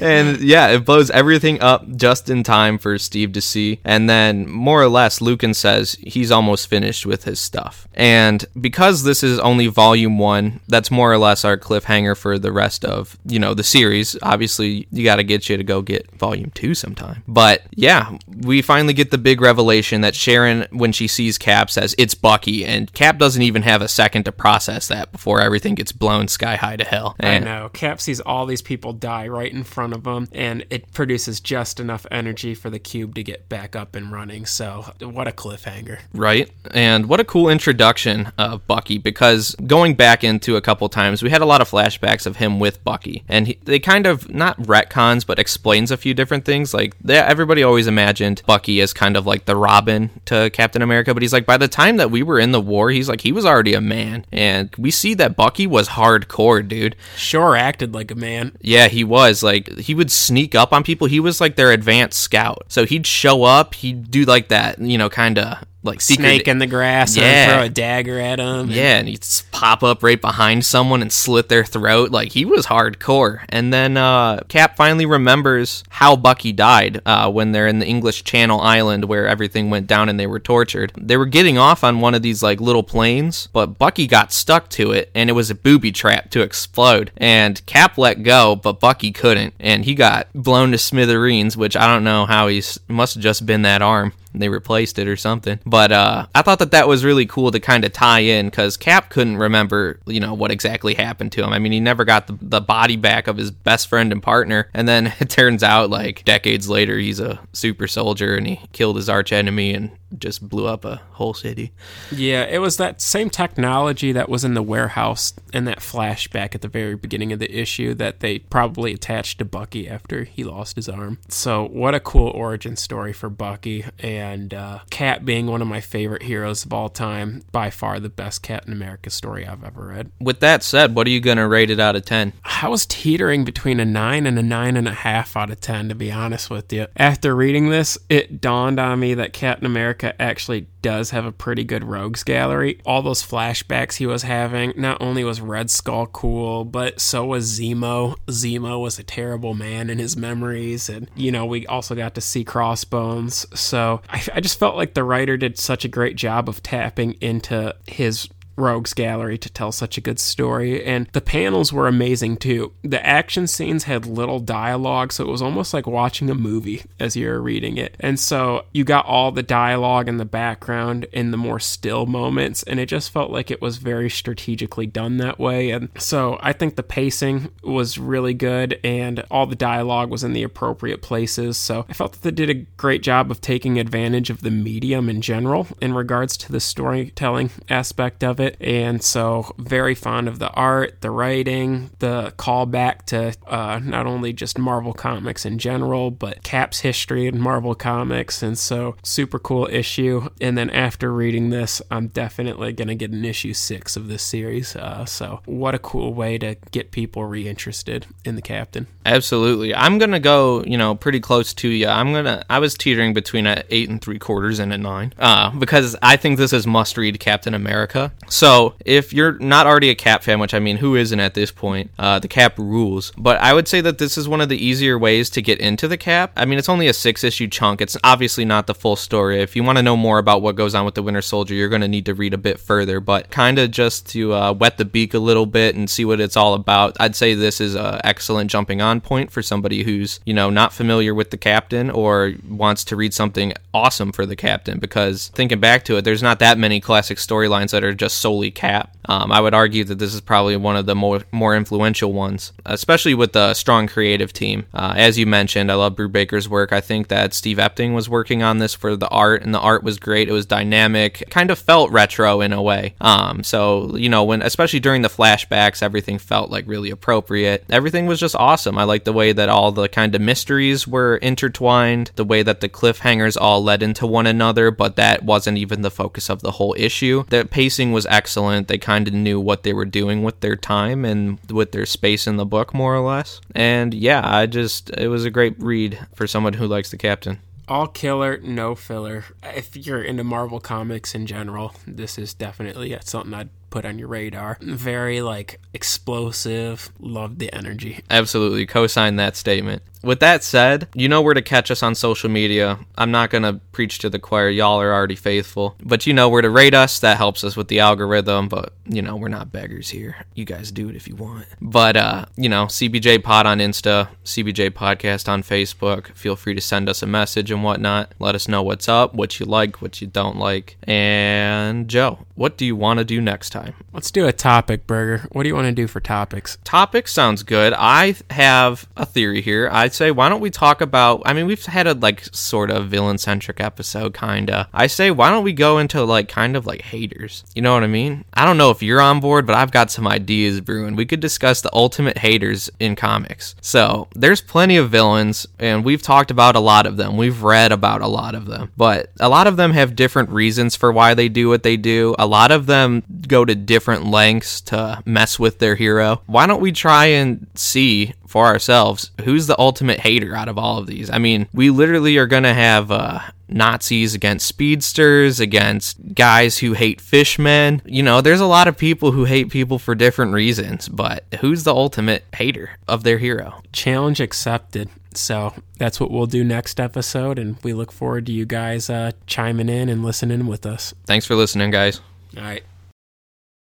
and 0.02 0.40
yeah, 0.42 0.70
it 0.70 0.86
blows 0.86 1.10
everything 1.10 1.62
up 1.62 1.88
just 1.96 2.30
in 2.30 2.44
time 2.44 2.78
for 2.78 2.98
Steve 2.98 3.34
to 3.34 3.42
see. 3.42 3.80
And 3.84 4.10
then, 4.10 4.50
more 4.50 4.82
or 4.82 4.88
less, 4.88 5.22
Lukin 5.22 5.54
says 5.54 5.98
he's 6.02 6.32
almost 6.32 6.68
finished 6.68 7.06
with 7.06 7.24
his 7.24 7.40
stuff. 7.40 7.88
And 7.94 8.46
because 8.60 9.04
this 9.04 9.24
is 9.24 9.40
only 9.40 9.68
volume 9.68 10.18
one, 10.18 10.60
that's 10.68 10.92
more 10.92 11.12
or 11.12 11.18
less 11.18 11.31
our 11.46 11.58
cliffhanger 11.58 12.16
for 12.18 12.38
the 12.38 12.52
rest 12.52 12.84
of 12.86 13.18
you 13.26 13.40
know 13.40 13.54
the 13.54 13.64
series. 13.64 14.18
Obviously, 14.22 14.88
you 14.92 15.04
got 15.04 15.18
to 15.18 15.24
get 15.24 15.50
you 15.50 15.58
to 15.58 15.64
go 15.64 15.82
get 15.82 16.10
volume 16.18 16.52
two 16.54 16.74
sometime. 16.76 17.24
But 17.28 17.64
yeah, 17.76 18.18
we 18.42 18.62
finally 18.62 18.94
get 18.94 19.12
the 19.12 19.18
big 19.18 19.42
revelation 19.42 20.02
that 20.02 20.16
Sharon, 20.16 20.68
when 20.72 20.92
she 20.92 21.08
sees 21.08 21.38
Cap, 21.38 21.70
says 21.70 21.96
it's 21.98 22.14
Bucky, 22.14 22.66
and 22.66 22.92
Cap 22.94 23.18
doesn't 23.18 23.42
even 23.42 23.62
have 23.64 23.82
a 23.82 23.88
second 23.88 24.24
to 24.26 24.32
process 24.32 24.88
that 24.88 25.12
before 25.12 25.42
everything 25.42 25.76
gets 25.76 25.92
blown 25.92 26.28
sky 26.28 26.56
high 26.56 26.76
to 26.76 26.84
hell. 26.84 27.16
I 27.20 27.28
And- 27.30 27.46
know. 27.46 27.70
Cap 27.74 28.02
sees 28.02 28.20
all 28.20 28.46
these 28.46 28.62
people 28.62 28.94
die 28.94 29.28
right 29.28 29.52
in 29.52 29.64
front 29.64 29.94
of 29.94 30.06
him, 30.06 30.28
and 30.32 30.66
it 30.70 30.92
produces 30.94 31.40
just 31.40 31.80
enough 31.80 32.06
energy 32.12 32.54
for 32.54 32.70
the 32.70 32.80
cube 32.80 33.16
to 33.16 33.24
get 33.24 33.48
back 33.50 33.76
up 33.76 33.96
and 33.96 34.12
running. 34.12 34.46
So, 34.46 34.94
what 35.02 35.28
a 35.28 35.32
cliffhanger. 35.32 36.00
Right. 36.14 36.50
And 36.72 37.08
what 37.08 37.20
a 37.20 37.24
cool 37.24 37.50
introduction 37.50 38.32
of 38.38 38.66
Bucky 38.68 38.98
because 38.98 39.56
going 39.66 39.94
back 39.96 40.24
into 40.24 40.56
a 40.56 40.62
couple 40.62 40.88
times, 40.90 41.21
we 41.24 41.30
had 41.30 41.42
a 41.42 41.46
lot 41.46 41.62
of 41.62 41.70
flashbacks 41.70 42.26
of 42.26 42.38
him 42.38 42.60
with 42.60 42.84
Bucky. 42.84 43.24
And 43.28 43.48
he, 43.48 43.60
they 43.64 43.80
kind 43.80 44.06
of, 44.06 44.34
not 44.34 44.58
retcons, 44.60 45.26
but 45.26 45.40
explains 45.40 45.92
a 45.92 45.98
few 45.98 46.14
different 46.14 46.46
things. 46.46 46.74
Like, 46.74 46.96
they, 47.02 47.18
everybody 47.18 47.64
always 47.64 47.88
imagined 47.88 48.42
Bucky 48.46 48.82
as 48.82 48.94
kind 48.94 49.18
of 49.18 49.26
like 49.26 49.46
the 49.46 49.56
Robin 49.56 50.10
to 50.26 50.50
Captain 50.52 50.82
America. 50.82 51.14
But 51.14 51.24
he's 51.24 51.34
like, 51.34 51.46
by 51.46 51.58
the 51.58 51.68
time 51.68 51.98
that 51.98 52.12
we 52.12 52.24
were 52.24 52.40
in 52.40 52.52
the 52.52 52.62
war, 52.62 52.92
he's 52.92 53.10
like, 53.10 53.22
he 53.22 53.32
was 53.32 53.46
already 53.46 53.74
a 53.74 53.82
man. 53.82 54.26
And 54.32 54.74
we 54.78 54.92
see 54.92 55.14
that 55.16 55.36
Bucky 55.36 55.68
was 55.68 55.90
hardcore, 55.90 56.68
dude. 56.68 56.96
Sure 57.16 57.56
acted 57.56 57.94
like 57.94 58.12
a 58.12 58.16
man. 58.16 58.56
Yeah, 58.62 58.88
he 58.88 59.04
was. 59.04 59.44
Like, 59.44 59.70
he 59.78 59.94
would 59.94 60.12
sneak 60.12 60.56
up 60.56 60.74
on 60.74 60.84
people. 60.84 61.08
He 61.08 61.20
was 61.20 61.42
like 61.42 61.56
their 61.56 61.72
advanced 61.72 62.20
scout. 62.20 62.66
So 62.68 62.86
he'd 62.86 63.08
show 63.08 63.44
up, 63.44 63.76
he'd 63.76 64.12
do 64.12 64.26
like 64.26 64.50
that, 64.50 64.80
you 64.80 64.98
know, 64.98 65.10
kind 65.10 65.38
of 65.38 65.64
like 65.84 66.02
secret. 66.02 66.24
Snake 66.26 66.48
in 66.48 66.60
the 66.60 66.68
grass 66.68 67.16
Yeah. 67.18 67.24
and 67.24 67.52
throw 67.52 67.62
a 67.64 67.70
dagger 67.70 68.20
at 68.20 68.40
him. 68.40 68.70
Yeah, 68.70 68.98
and 68.98 69.08
he'd 69.08 69.26
pop 69.52 69.84
up 69.84 70.04
right 70.04 70.20
behind 70.20 70.64
someone 70.66 71.02
and 71.02 71.12
slit 71.12 71.50
their 71.50 71.64
throat. 71.64 72.12
Like 72.12 72.32
he 72.34 72.46
was 72.46 72.68
hardcore. 72.68 73.44
And 73.50 73.74
then 73.74 73.98
uh, 73.98 74.42
Cap 74.48 74.76
finally 74.78 75.06
remembers 75.06 75.84
how 75.90 76.16
Bucky 76.16 76.52
died 76.52 77.02
uh, 77.06 77.32
when 77.32 77.52
they're 77.52 77.68
in 77.68 77.80
the 77.80 77.88
English 77.88 78.24
Channel 78.24 78.60
Island 78.62 79.06
where 79.06 79.28
everything 79.28 79.70
went 79.70 79.88
down 79.88 80.10
and 80.10 80.20
they 80.20 80.28
were 80.28 80.40
tortured. 80.40 80.92
They 80.98 81.18
were 81.18 81.26
getting 81.26 81.58
off 81.58 81.84
on 81.84 82.00
one 82.00 82.14
of 82.16 82.22
these 82.22 82.44
like 82.44 82.62
little 82.62 82.84
planes, 82.84 83.48
but 83.54 83.78
Bucky 83.78 84.08
got 84.08 84.32
stuck 84.32 84.70
to 84.72 84.92
it 84.92 85.10
and 85.16 85.30
it 85.30 85.34
was 85.34 85.50
a 85.50 85.56
booby 85.56 85.92
trap 85.92 86.30
to 86.32 86.42
explode. 86.42 87.12
And 87.18 87.66
Cap 87.66 87.98
let 87.98 88.24
go, 88.24 88.56
but 88.56 88.80
Bucky 88.80 89.12
couldn't, 89.12 89.54
and 89.60 89.86
he 89.86 89.96
got 89.96 90.28
blown 90.34 90.72
to 90.72 90.78
smithereens. 90.78 91.58
Which 91.58 91.76
I 91.76 91.88
don't 91.92 92.04
know 92.04 92.26
how 92.26 92.48
he's 92.48 92.80
must 92.88 93.16
have 93.16 93.24
just 93.24 93.46
been 93.46 93.62
that 93.64 93.82
arm 93.82 94.14
they 94.34 94.50
replaced 94.50 95.00
it 95.00 95.08
or 95.08 95.16
something. 95.16 95.60
But 95.66 95.92
uh, 95.92 96.28
I 96.34 96.42
thought 96.42 96.60
that 96.60 96.72
that 96.72 96.88
was 96.88 97.04
really 97.04 97.26
cool 97.26 97.52
to 97.52 97.60
kind 97.60 97.86
of 97.86 97.94
tie 97.94 98.20
in 98.20 98.48
because 98.48 98.78
Cap 98.78 99.10
couldn't 99.10 99.38
remember, 99.38 100.00
you 100.06 100.20
know, 100.20 100.34
what 100.34 100.52
exactly 100.52 100.94
happened 100.94 101.32
to 101.34 101.44
him. 101.44 101.54
I 101.54 101.60
mean, 101.60 101.72
he 101.72 101.80
never 101.80 102.06
got 102.06 102.28
the, 102.28 102.38
the 102.42 102.62
body 102.62 102.96
back 102.96 103.28
of 103.28 103.38
his 103.38 103.52
best 103.52 103.88
friend 103.88 104.12
and 104.12 104.22
partner. 104.22 104.70
And 104.74 104.88
then 104.88 105.14
it 105.20 105.30
turns 105.30 105.64
out, 105.64 105.90
like, 105.90 106.24
decades 106.26 106.70
later, 106.70 106.98
he's 106.98 107.20
a 107.20 107.40
super 107.54 107.88
soldier 107.88 108.36
and 108.36 108.48
he 108.48 108.60
killed 108.72 108.96
his 108.96 109.10
arch 109.10 109.32
enemy 109.32 109.74
and 109.74 109.92
just 110.18 110.48
blew 110.48 110.68
up 110.68 110.86
a 110.86 111.02
whole 111.12 111.34
city. 111.34 111.72
Yeah, 112.12 112.44
it 112.44 112.60
was 112.60 112.78
that 112.78 113.02
same 113.02 113.30
technology 113.30 114.12
that 114.12 114.30
was 114.30 114.44
in 114.44 114.54
the 114.54 114.62
warehouse 114.62 115.34
in 115.54 115.66
that 115.66 115.80
flashback 115.80 116.56
at 116.56 116.62
the 116.62 116.68
very 116.68 116.96
beginning 116.96 117.32
of 117.34 117.40
the 117.40 117.52
issue 117.54 117.94
that 117.96 118.20
they 118.20 118.40
probably 118.40 118.94
attached 118.94 119.40
to 119.40 119.46
Bucky 119.46 119.88
after 119.88 120.24
he 120.24 120.44
lost 120.44 120.76
his 120.76 120.90
arm. 120.90 121.20
So, 121.28 121.68
what 121.68 121.96
a 121.96 122.00
cool 122.00 122.30
origin 122.30 122.76
story 122.76 123.14
for 123.14 123.30
Bucky. 123.30 123.86
And 124.00 124.54
uh, 124.54 124.80
Cap 124.90 125.26
being 125.26 125.48
one 125.48 125.62
of 125.62 125.68
my 125.68 125.82
favorite 125.82 126.24
heroes 126.24 126.66
of 126.66 126.74
all 126.74 126.90
time, 126.90 127.44
by 127.52 127.70
far 127.70 128.00
the 128.00 128.10
best 128.10 128.42
Captain 128.42 128.74
America 128.74 129.10
story 129.10 129.46
I've 129.46 129.64
ever 129.64 129.88
read. 129.88 130.12
With 130.20 130.40
that 130.42 130.64
said, 130.64 130.96
what 130.96 131.08
are 131.08 131.12
you 131.12 131.20
going 131.20 131.38
to 131.38 131.48
rate 131.48 131.70
it 131.70 131.80
out 131.80 131.96
of 131.96 132.06
10? 132.06 132.34
I 132.44 132.68
was 132.68 132.86
teetering 132.86 133.44
between 133.44 133.80
a 133.80 133.86
nine 133.86 134.26
and 134.26 134.38
a 134.38 134.44
nine 134.44 134.78
and 134.78 134.88
a 134.88 134.94
half 134.94 135.36
out 135.36 135.50
of 135.50 135.60
ten, 135.60 135.90
to 135.90 135.96
be 135.96 136.12
honest 136.12 136.50
with 136.50 136.72
you. 136.72 136.88
After 136.96 137.36
reading 137.36 137.70
this, 137.70 137.98
it 138.10 138.42
dawned 138.42 138.80
on 138.80 139.00
me 139.00 139.14
that 139.16 139.34
Captain 139.34 139.66
America 139.66 140.01
actually 140.04 140.68
does 140.82 141.12
have 141.12 141.26
a 141.26 141.32
pretty 141.32 141.64
good 141.64 141.84
rogues 141.84 142.24
gallery. 142.24 142.80
All 142.86 143.02
those 143.02 143.24
flashbacks 143.24 143.96
he 143.96 144.06
was 144.06 144.24
having, 144.24 144.74
not 144.76 145.02
only 145.02 145.24
was 145.24 145.42
Red 145.42 145.70
Skull 145.70 146.08
cool, 146.08 146.66
but 146.66 147.00
so 147.00 147.26
was 147.26 147.60
Zemo. 147.60 148.16
Zemo 148.28 148.82
was 148.82 149.00
a 149.00 149.04
terrible 149.04 149.54
man 149.54 149.90
in 149.90 150.00
his 150.00 150.18
memories, 150.18 150.90
and 150.90 151.10
you 151.16 151.32
know, 151.32 151.46
we 151.46 151.66
also 151.68 151.96
got 151.96 152.16
to 152.16 152.22
see 152.22 152.44
Crossbones. 152.44 153.46
So 153.60 154.02
I, 154.10 154.24
I 154.36 154.40
just 154.40 154.60
felt 154.60 154.76
like 154.76 154.94
the 154.94 155.04
writer 155.04 155.38
did 155.38 155.58
such 155.58 155.86
a 155.86 155.90
great 155.90 156.16
job 156.16 156.50
of 156.50 156.64
tapping 156.64 157.14
into 157.22 157.76
his 157.88 158.28
rogues 158.56 158.94
gallery 158.94 159.38
to 159.38 159.50
tell 159.50 159.72
such 159.72 159.98
a 159.98 160.02
good 160.02 160.20
story 160.20 160.84
and 160.84 161.08
the 161.14 161.22
panels 161.22 161.72
were 161.72 161.88
amazing 161.88 162.38
too. 162.38 162.74
The 162.84 163.06
action 163.06 163.48
scenes 163.48 163.86
had 163.86 164.06
little 164.06 164.40
dialogue 164.40 165.12
so 165.12 165.24
it 165.24 165.32
was 165.32 165.42
almost 165.42 165.74
like 165.74 165.88
watching 165.88 166.30
a 166.30 166.36
movie 166.36 166.84
as 167.00 167.16
you 167.16 167.28
were 167.28 167.42
reading 167.42 167.78
it. 167.78 167.96
And 168.00 168.20
so 168.20 168.66
you 168.74 168.84
got 168.84 169.06
all 169.06 169.32
the 169.32 169.44
dialogue 169.44 170.08
in 170.08 170.18
the 170.18 170.26
background 170.26 171.06
in 171.12 171.32
the 171.32 171.38
more 171.38 171.60
still 171.60 172.06
moments 172.06 172.64
and 172.64 172.80
it 172.80 172.88
just 172.88 173.12
felt 173.12 173.32
like 173.32 173.52
it 173.52 173.62
was 173.62 173.78
very 173.78 174.10
strategically 174.10 174.86
done 174.86 175.18
that 175.18 175.40
way. 175.40 175.72
And 175.72 175.90
so 175.98 176.40
i 176.42 176.54
think 176.54 176.76
the 176.76 176.84
pacing 176.84 177.50
was 177.64 177.98
really 177.98 178.34
good 178.34 178.80
and 178.84 179.24
all 179.32 179.46
the 179.46 179.56
dialogue 179.56 180.10
was 180.10 180.24
in 180.24 180.34
the 180.34 180.44
appropriate 180.44 181.02
places. 181.02 181.58
So 181.58 181.86
i 181.90 181.94
felt 181.94 182.14
that 182.14 182.22
they 182.22 182.32
did 182.32 182.50
a 182.50 182.66
great 182.78 183.04
job 183.04 183.32
of 183.32 183.42
taking 183.42 183.80
advantage 183.80 184.30
of 184.30 184.42
the 184.42 184.52
medium 184.52 185.10
in 185.10 185.22
general 185.22 185.68
in 185.82 185.94
regards 185.94 186.38
to 186.38 186.52
the 186.52 186.60
storytelling 186.60 187.52
aspect 187.70 188.24
of 188.24 188.40
it. 188.40 188.41
And 188.60 189.04
so, 189.04 189.54
very 189.58 189.96
fond 189.96 190.28
of 190.28 190.40
the 190.40 190.50
art, 190.52 191.02
the 191.02 191.12
writing, 191.12 191.92
the 192.00 192.34
callback 192.38 193.06
to 193.08 193.36
uh, 193.48 193.80
not 193.84 194.06
only 194.06 194.34
just 194.34 194.58
Marvel 194.58 194.94
Comics 194.94 195.46
in 195.46 195.58
general, 195.58 196.12
but 196.12 196.44
Cap's 196.44 196.80
history 196.80 197.28
in 197.28 197.40
Marvel 197.40 197.76
Comics. 197.76 198.44
And 198.44 198.58
so, 198.58 198.96
super 199.04 199.40
cool 199.40 199.68
issue. 199.72 200.30
And 200.40 200.58
then, 200.58 200.70
after 200.70 201.12
reading 201.14 201.50
this, 201.50 201.82
I'm 201.92 202.08
definitely 202.08 202.74
going 202.74 202.88
to 202.88 202.96
get 202.96 203.12
an 203.12 203.26
issue 203.26 203.54
six 203.54 203.96
of 203.96 204.08
this 204.08 204.24
series. 204.24 204.76
Uh, 204.76 205.06
so, 205.06 205.42
what 205.46 205.76
a 205.76 205.80
cool 205.80 206.14
way 206.14 206.38
to 206.40 206.56
get 206.72 206.92
people 206.92 207.26
reinterested 207.26 208.08
in 208.26 208.36
the 208.36 208.42
Captain. 208.42 208.88
Absolutely. 209.06 209.74
I'm 209.74 209.98
going 209.98 210.12
to 210.12 210.20
go, 210.20 210.64
you 210.64 210.78
know, 210.78 210.96
pretty 210.96 211.20
close 211.20 211.54
to 211.56 211.68
you. 211.68 211.88
I'm 211.88 212.12
going 212.12 212.26
to, 212.26 212.46
I 212.50 212.60
was 212.60 212.76
teetering 212.76 213.14
between 213.14 213.48
a 213.48 213.64
eight 213.70 213.90
and 213.90 214.02
three 214.02 214.20
quarters 214.20 214.60
and 214.60 214.72
a 214.72 214.78
nine 214.78 215.14
uh, 215.18 215.50
because 215.52 215.96
I 216.02 216.18
think 216.18 216.38
this 216.38 216.54
is 216.54 216.68
must 216.68 216.98
read 216.98 217.20
Captain 217.20 217.54
America. 217.54 218.12
So 218.30 218.76
if 218.86 219.12
you're 219.14 219.40
not 219.40 219.66
already 219.66 219.90
a 219.90 219.96
Cap 219.96 220.24
fan, 220.24 220.40
which 220.40 220.54
I 220.54 220.60
mean, 220.60 220.78
who 220.78 220.96
isn't 220.96 221.20
at 221.20 221.34
this 221.34 221.52
point? 221.52 221.92
Uh, 221.98 222.20
the 222.20 222.28
Cap 222.28 222.58
rules. 222.60 223.12
But 223.18 223.40
I 223.40 223.54
would 223.54 223.68
say 223.68 223.82
that 223.82 223.98
this 223.98 224.18
is 224.18 224.28
one 224.28 224.42
of 224.42 224.50
the 224.50 224.64
easier 224.64 225.00
ways 225.00 225.30
to 225.32 225.42
get 225.42 225.60
into 225.60 225.88
the 225.88 225.98
Cap. 225.98 226.32
I 226.36 226.46
mean, 226.46 226.60
it's 226.60 226.70
only 226.70 226.88
a 226.88 226.94
six 226.94 227.24
issue 227.24 227.48
chunk. 227.48 227.82
It's 227.82 227.98
obviously 228.04 228.46
not 228.46 228.68
the 228.68 228.76
full 228.76 228.96
story. 228.96 229.42
If 229.42 229.56
you 229.56 229.64
want 229.64 229.78
to 229.78 229.84
know 229.84 229.98
more 229.98 230.20
about 230.20 230.42
what 230.42 230.56
goes 230.56 230.76
on 230.76 230.86
with 230.86 230.96
the 230.96 231.04
Winter 231.04 231.22
Soldier, 231.22 231.56
you're 231.56 231.70
going 231.70 231.82
to 231.82 231.88
need 231.88 232.06
to 232.06 232.14
read 232.14 232.34
a 232.34 232.38
bit 232.38 232.60
further. 232.60 233.00
But 233.00 233.32
kind 233.32 233.58
of 233.58 233.72
just 233.72 234.08
to 234.10 234.34
uh, 234.34 234.54
wet 234.54 234.78
the 234.78 234.86
beak 234.86 235.14
a 235.14 235.20
little 235.20 235.46
bit 235.46 235.76
and 235.76 235.90
see 235.90 236.06
what 236.06 236.20
it's 236.20 236.38
all 236.38 236.54
about, 236.54 236.96
I'd 237.00 237.16
say 237.16 237.34
this 237.34 237.60
is 237.60 237.76
an 237.76 238.02
excellent 238.04 238.52
jumping 238.52 238.82
on 238.82 238.91
point 239.00 239.32
for 239.32 239.42
somebody 239.42 239.84
who's, 239.84 240.20
you 240.26 240.34
know, 240.34 240.50
not 240.50 240.74
familiar 240.74 241.14
with 241.14 241.30
the 241.30 241.38
Captain 241.38 241.90
or 241.90 242.34
wants 242.50 242.84
to 242.86 242.96
read 242.96 243.14
something 243.14 243.54
awesome 243.74 244.12
for 244.12 244.26
the 244.26 244.36
Captain. 244.36 244.80
Because 244.80 245.30
thinking 245.30 245.60
back 245.60 245.86
to 245.86 245.98
it, 245.98 246.04
there's 246.04 246.24
not 246.24 246.40
that 246.40 246.58
many 246.58 246.82
classic 246.82 247.18
storylines 247.18 247.72
that 247.72 247.84
are 247.84 247.94
just 247.94 248.18
solely 248.18 248.52
Cap. 248.52 248.96
Um, 249.06 249.32
I 249.32 249.42
would 249.42 249.54
argue 249.54 249.84
that 249.86 250.00
this 250.00 250.14
is 250.14 250.22
probably 250.22 250.56
one 250.56 250.76
of 250.76 250.86
the 250.86 250.96
more 250.96 251.22
more 251.32 251.56
influential 251.56 252.14
ones, 252.14 252.52
especially 252.66 253.14
with 253.14 253.34
the 253.34 253.54
strong 253.54 253.88
creative 253.88 254.32
team. 254.32 254.66
Uh, 254.74 254.94
as 254.96 255.18
you 255.18 255.26
mentioned, 255.26 255.72
I 255.72 255.76
love 255.76 255.96
Brubaker's 255.96 256.48
work. 256.48 256.72
I 256.72 256.82
think 256.82 257.08
that 257.08 257.34
Steve 257.34 257.58
Epting 257.58 257.96
was 257.96 258.10
working 258.10 258.44
on 258.44 258.60
this 258.60 258.74
for 258.76 258.96
the 258.96 259.08
art, 259.08 259.44
and 259.44 259.54
the 259.54 259.60
art 259.60 259.84
was 259.84 259.98
great. 259.98 260.30
It 260.30 260.34
was 260.34 260.46
dynamic, 260.46 261.24
kind 261.30 261.50
of 261.50 261.58
felt 261.58 261.92
retro 261.92 262.42
in 262.42 262.54
a 262.54 262.62
way. 262.62 262.96
Um, 263.02 263.44
so 263.44 263.96
you 263.96 264.10
know, 264.10 264.24
when 264.24 264.42
especially 264.42 264.80
during 264.80 265.02
the 265.02 265.10
flashbacks, 265.10 265.82
everything 265.82 266.20
felt 266.20 266.52
like 266.52 266.68
really 266.68 266.92
appropriate. 266.92 267.66
Everything 267.70 268.06
was 268.06 268.20
just 268.20 268.36
awesome. 268.36 268.78
I 268.82 268.86
like 268.86 269.04
the 269.04 269.14
way 269.14 269.32
that 269.32 269.48
all 269.48 269.72
the 269.72 269.88
kind 269.88 270.16
of 270.16 270.22
mysteries 270.22 270.88
were 270.88 271.18
intertwined, 271.18 272.10
the 272.16 272.26
way 272.26 272.42
that 272.42 272.62
the 272.62 272.68
cliffhangers 272.68 273.38
all 273.40 273.64
led 273.64 273.84
into 273.84 274.08
one 274.08 274.26
another, 274.26 274.72
but 274.72 274.96
that 274.96 275.24
wasn't 275.24 275.60
even 275.60 275.84
the 275.84 275.92
focus 275.92 276.32
of 276.32 276.42
the 276.42 276.54
whole 276.54 276.74
issue. 276.80 277.24
The 277.30 277.46
pacing 277.46 277.92
was 277.92 278.08
excellent. 278.08 278.68
They 278.68 278.80
kind 278.80 279.08
of 279.08 279.14
knew 279.14 279.40
what 279.40 279.62
they 279.62 279.72
were 279.72 279.86
doing 279.86 280.24
with 280.24 280.40
their 280.40 280.56
time 280.56 281.06
and 281.06 281.38
with 281.52 281.74
their 281.74 281.86
space 281.86 282.26
in 282.26 282.38
the 282.38 282.46
book, 282.46 282.74
more 282.74 282.96
or 282.96 283.08
less. 283.08 283.40
And 283.54 283.94
yeah, 283.94 284.22
I 284.26 284.48
just, 284.48 284.90
it 284.98 285.10
was 285.10 285.26
a 285.26 285.30
great 285.30 285.60
read 285.60 286.00
for 286.16 286.26
someone 286.26 286.54
who 286.54 286.66
likes 286.66 286.90
the 286.90 286.98
captain. 286.98 287.40
All 287.68 287.86
killer, 287.86 288.40
no 288.40 288.74
filler. 288.74 289.26
If 289.44 289.78
you're 289.78 290.02
into 290.02 290.24
Marvel 290.24 290.60
Comics 290.60 291.14
in 291.14 291.28
general, 291.28 291.76
this 291.86 292.18
is 292.18 292.34
definitely 292.34 292.98
something 293.04 293.34
I'd 293.36 293.50
put 293.72 293.86
on 293.86 293.98
your 293.98 294.10
radar. 294.10 294.58
Very 294.62 295.22
like 295.22 295.60
explosive. 295.74 296.92
Love 297.00 297.40
the 297.40 297.52
energy. 297.54 298.04
Absolutely. 298.10 298.68
Co 298.68 298.86
sign 298.86 299.16
that 299.16 299.36
statement. 299.36 299.82
With 300.04 300.20
that 300.22 300.44
said, 300.44 300.88
you 300.96 301.08
know 301.08 301.22
where 301.22 301.36
to 301.36 301.44
catch 301.44 301.70
us 301.70 301.84
on 301.84 301.94
social 301.94 302.30
media. 302.30 302.80
I'm 302.98 303.12
not 303.12 303.30
going 303.30 303.44
to 303.44 303.62
preach 303.72 304.00
to 304.00 304.10
the 304.10 304.18
choir. 304.18 304.50
Y'all 304.50 304.82
are 304.82 304.92
already 304.92 305.16
faithful. 305.16 305.76
But 305.84 306.08
you 306.08 306.14
know 306.14 306.28
where 306.28 306.42
to 306.42 306.50
rate 306.50 306.74
us. 306.74 307.00
That 307.00 307.18
helps 307.18 307.44
us 307.44 307.56
with 307.56 307.68
the 307.68 307.82
algorithm. 307.82 308.50
But, 308.50 308.74
you 308.86 309.04
know, 309.04 309.16
we're 309.16 309.28
not 309.28 309.52
beggars 309.52 309.90
here. 309.90 310.26
You 310.34 310.44
guys 310.44 310.72
do 310.72 310.90
it 310.90 310.96
if 310.96 311.08
you 311.08 311.16
want. 311.16 311.46
But, 311.62 311.98
uh, 311.98 312.26
you 312.36 312.50
know, 312.50 312.66
CBJ 312.66 313.24
Pod 313.24 313.46
on 313.46 313.60
Insta, 313.60 314.10
CBJ 314.26 314.72
Podcast 314.72 315.30
on 315.30 315.44
Facebook. 315.44 316.08
Feel 316.16 316.36
free 316.36 316.56
to 316.56 316.62
send 316.62 316.90
us 316.90 317.04
a 317.04 317.08
message 317.08 317.52
and 317.52 317.64
whatnot. 317.64 318.14
Let 318.18 318.34
us 318.34 318.48
know 318.48 318.64
what's 318.64 318.90
up, 318.90 319.14
what 319.14 319.40
you 319.40 319.46
like, 319.46 319.84
what 319.84 320.02
you 320.02 320.08
don't 320.08 320.38
like. 320.38 320.78
And, 320.84 321.88
Joe, 321.88 322.26
what 322.34 322.58
do 322.58 322.66
you 322.66 322.76
want 322.76 322.98
to 322.98 323.06
do 323.06 323.22
next 323.22 323.52
time? 323.52 323.61
Let's 323.94 324.12
do 324.12 324.28
a 324.28 324.32
topic, 324.32 324.88
Burger. 324.88 325.28
What 325.32 325.44
do 325.44 325.50
you 325.50 325.56
want 325.56 325.68
to 325.68 325.72
do 325.72 325.88
for 325.88 326.00
topics? 326.00 326.58
Topics 326.64 327.12
sounds 327.12 327.44
good. 327.44 327.74
I 327.76 328.16
have 328.30 328.88
a 328.96 329.06
theory 329.06 329.42
here. 329.42 329.70
I'd 329.72 329.94
say 329.94 330.12
why 330.12 330.30
don't 330.30 330.42
we 330.42 330.50
talk 330.50 330.82
about 330.82 331.22
I 331.26 331.34
mean 331.34 331.46
we've 331.46 331.66
had 331.66 331.88
a 331.88 331.94
like 331.94 332.24
sort 332.34 332.72
of 332.72 332.90
villain 332.90 333.18
centric 333.18 333.60
episode 333.60 334.14
kinda. 334.14 334.70
I 334.74 334.88
say 334.88 335.12
why 335.12 335.30
don't 335.30 335.44
we 335.44 335.54
go 335.54 335.78
into 335.78 336.04
like 336.04 336.28
kind 336.28 336.56
of 336.56 336.66
like 336.66 336.82
haters. 336.82 337.44
You 337.54 337.62
know 337.62 337.74
what 337.74 337.84
I 337.84 337.88
mean? 337.88 338.26
I 338.34 338.46
don't 338.46 338.58
know 338.58 338.72
if 338.72 338.82
you're 338.82 339.02
on 339.02 339.20
board, 339.20 339.46
but 339.46 339.56
I've 339.56 339.72
got 339.72 339.92
some 339.92 340.08
ideas 340.08 340.62
brewing. 340.62 340.96
We 340.96 341.06
could 341.06 341.20
discuss 341.20 341.62
the 341.62 341.74
ultimate 341.74 342.18
haters 342.18 342.70
in 342.80 342.96
comics. 342.96 343.56
So 343.62 344.08
there's 344.16 344.42
plenty 344.42 344.78
of 344.78 344.90
villains 344.90 345.48
and 345.60 345.84
we've 345.84 346.02
talked 346.02 346.32
about 346.32 346.56
a 346.56 346.60
lot 346.60 346.86
of 346.86 346.98
them. 346.98 347.18
We've 347.18 347.44
read 347.44 347.72
about 347.72 348.02
a 348.02 348.08
lot 348.08 348.36
of 348.36 348.46
them. 348.46 348.72
But 348.78 349.12
a 349.20 349.30
lot 349.30 349.48
of 349.48 349.58
them 349.58 349.72
have 349.74 349.96
different 349.96 350.30
reasons 350.30 350.76
for 350.76 350.92
why 350.92 351.14
they 351.14 351.30
do 351.30 351.50
what 351.50 351.64
they 351.64 351.78
do. 351.78 352.16
A 352.18 352.26
lot 352.26 352.52
of 352.52 352.66
them 352.66 353.04
go 353.28 353.46
to 353.52 353.56
different 353.56 354.06
lengths 354.06 354.62
to 354.62 355.02
mess 355.06 355.40
with 355.40 355.60
their 355.60 355.76
hero. 355.76 356.22
Why 356.26 356.48
don't 356.48 356.62
we 356.62 356.72
try 356.72 357.06
and 357.06 357.48
see 357.56 358.14
for 358.32 358.46
ourselves 358.46 359.12
who's 359.26 359.48
the 359.48 359.60
ultimate 359.60 360.00
hater 360.00 360.34
out 360.34 360.48
of 360.48 360.58
all 360.58 360.78
of 360.78 360.88
these. 360.88 361.10
I 361.10 361.18
mean, 361.18 361.48
we 361.54 361.70
literally 361.70 362.18
are 362.18 362.26
going 362.26 362.44
to 362.44 362.54
have 362.54 362.90
uh, 362.90 363.20
Nazis 363.50 364.16
against 364.16 364.48
speedsters, 364.48 365.42
against 365.42 365.98
guys 366.16 366.58
who 366.58 366.72
hate 366.72 367.02
fishmen. 367.02 367.82
You 367.86 368.04
know, 368.04 368.22
there's 368.22 368.40
a 368.40 368.46
lot 368.46 368.70
of 368.70 368.78
people 368.78 369.12
who 369.12 369.26
hate 369.26 369.50
people 369.50 369.78
for 369.78 369.96
different 369.96 370.32
reasons, 370.32 370.88
but 370.88 371.26
who's 371.42 371.66
the 371.66 371.76
ultimate 371.76 372.24
hater 372.34 372.72
of 372.88 373.04
their 373.04 373.18
hero? 373.18 373.62
Challenge 373.74 374.22
accepted. 374.22 374.90
So 375.14 375.54
that's 375.78 376.00
what 376.00 376.10
we'll 376.10 376.26
do 376.26 376.46
next 376.46 376.80
episode, 376.80 377.38
and 377.38 377.58
we 377.64 377.74
look 377.74 377.92
forward 377.92 378.26
to 378.28 378.32
you 378.32 378.46
guys 378.46 378.90
uh, 378.90 379.12
chiming 379.28 379.68
in 379.68 379.90
and 379.90 380.06
listening 380.06 380.48
with 380.48 380.66
us. 380.66 380.94
Thanks 381.06 381.26
for 381.26 381.36
listening, 381.36 381.70
guys. 381.70 382.00
All 382.38 382.44
right. 382.44 382.64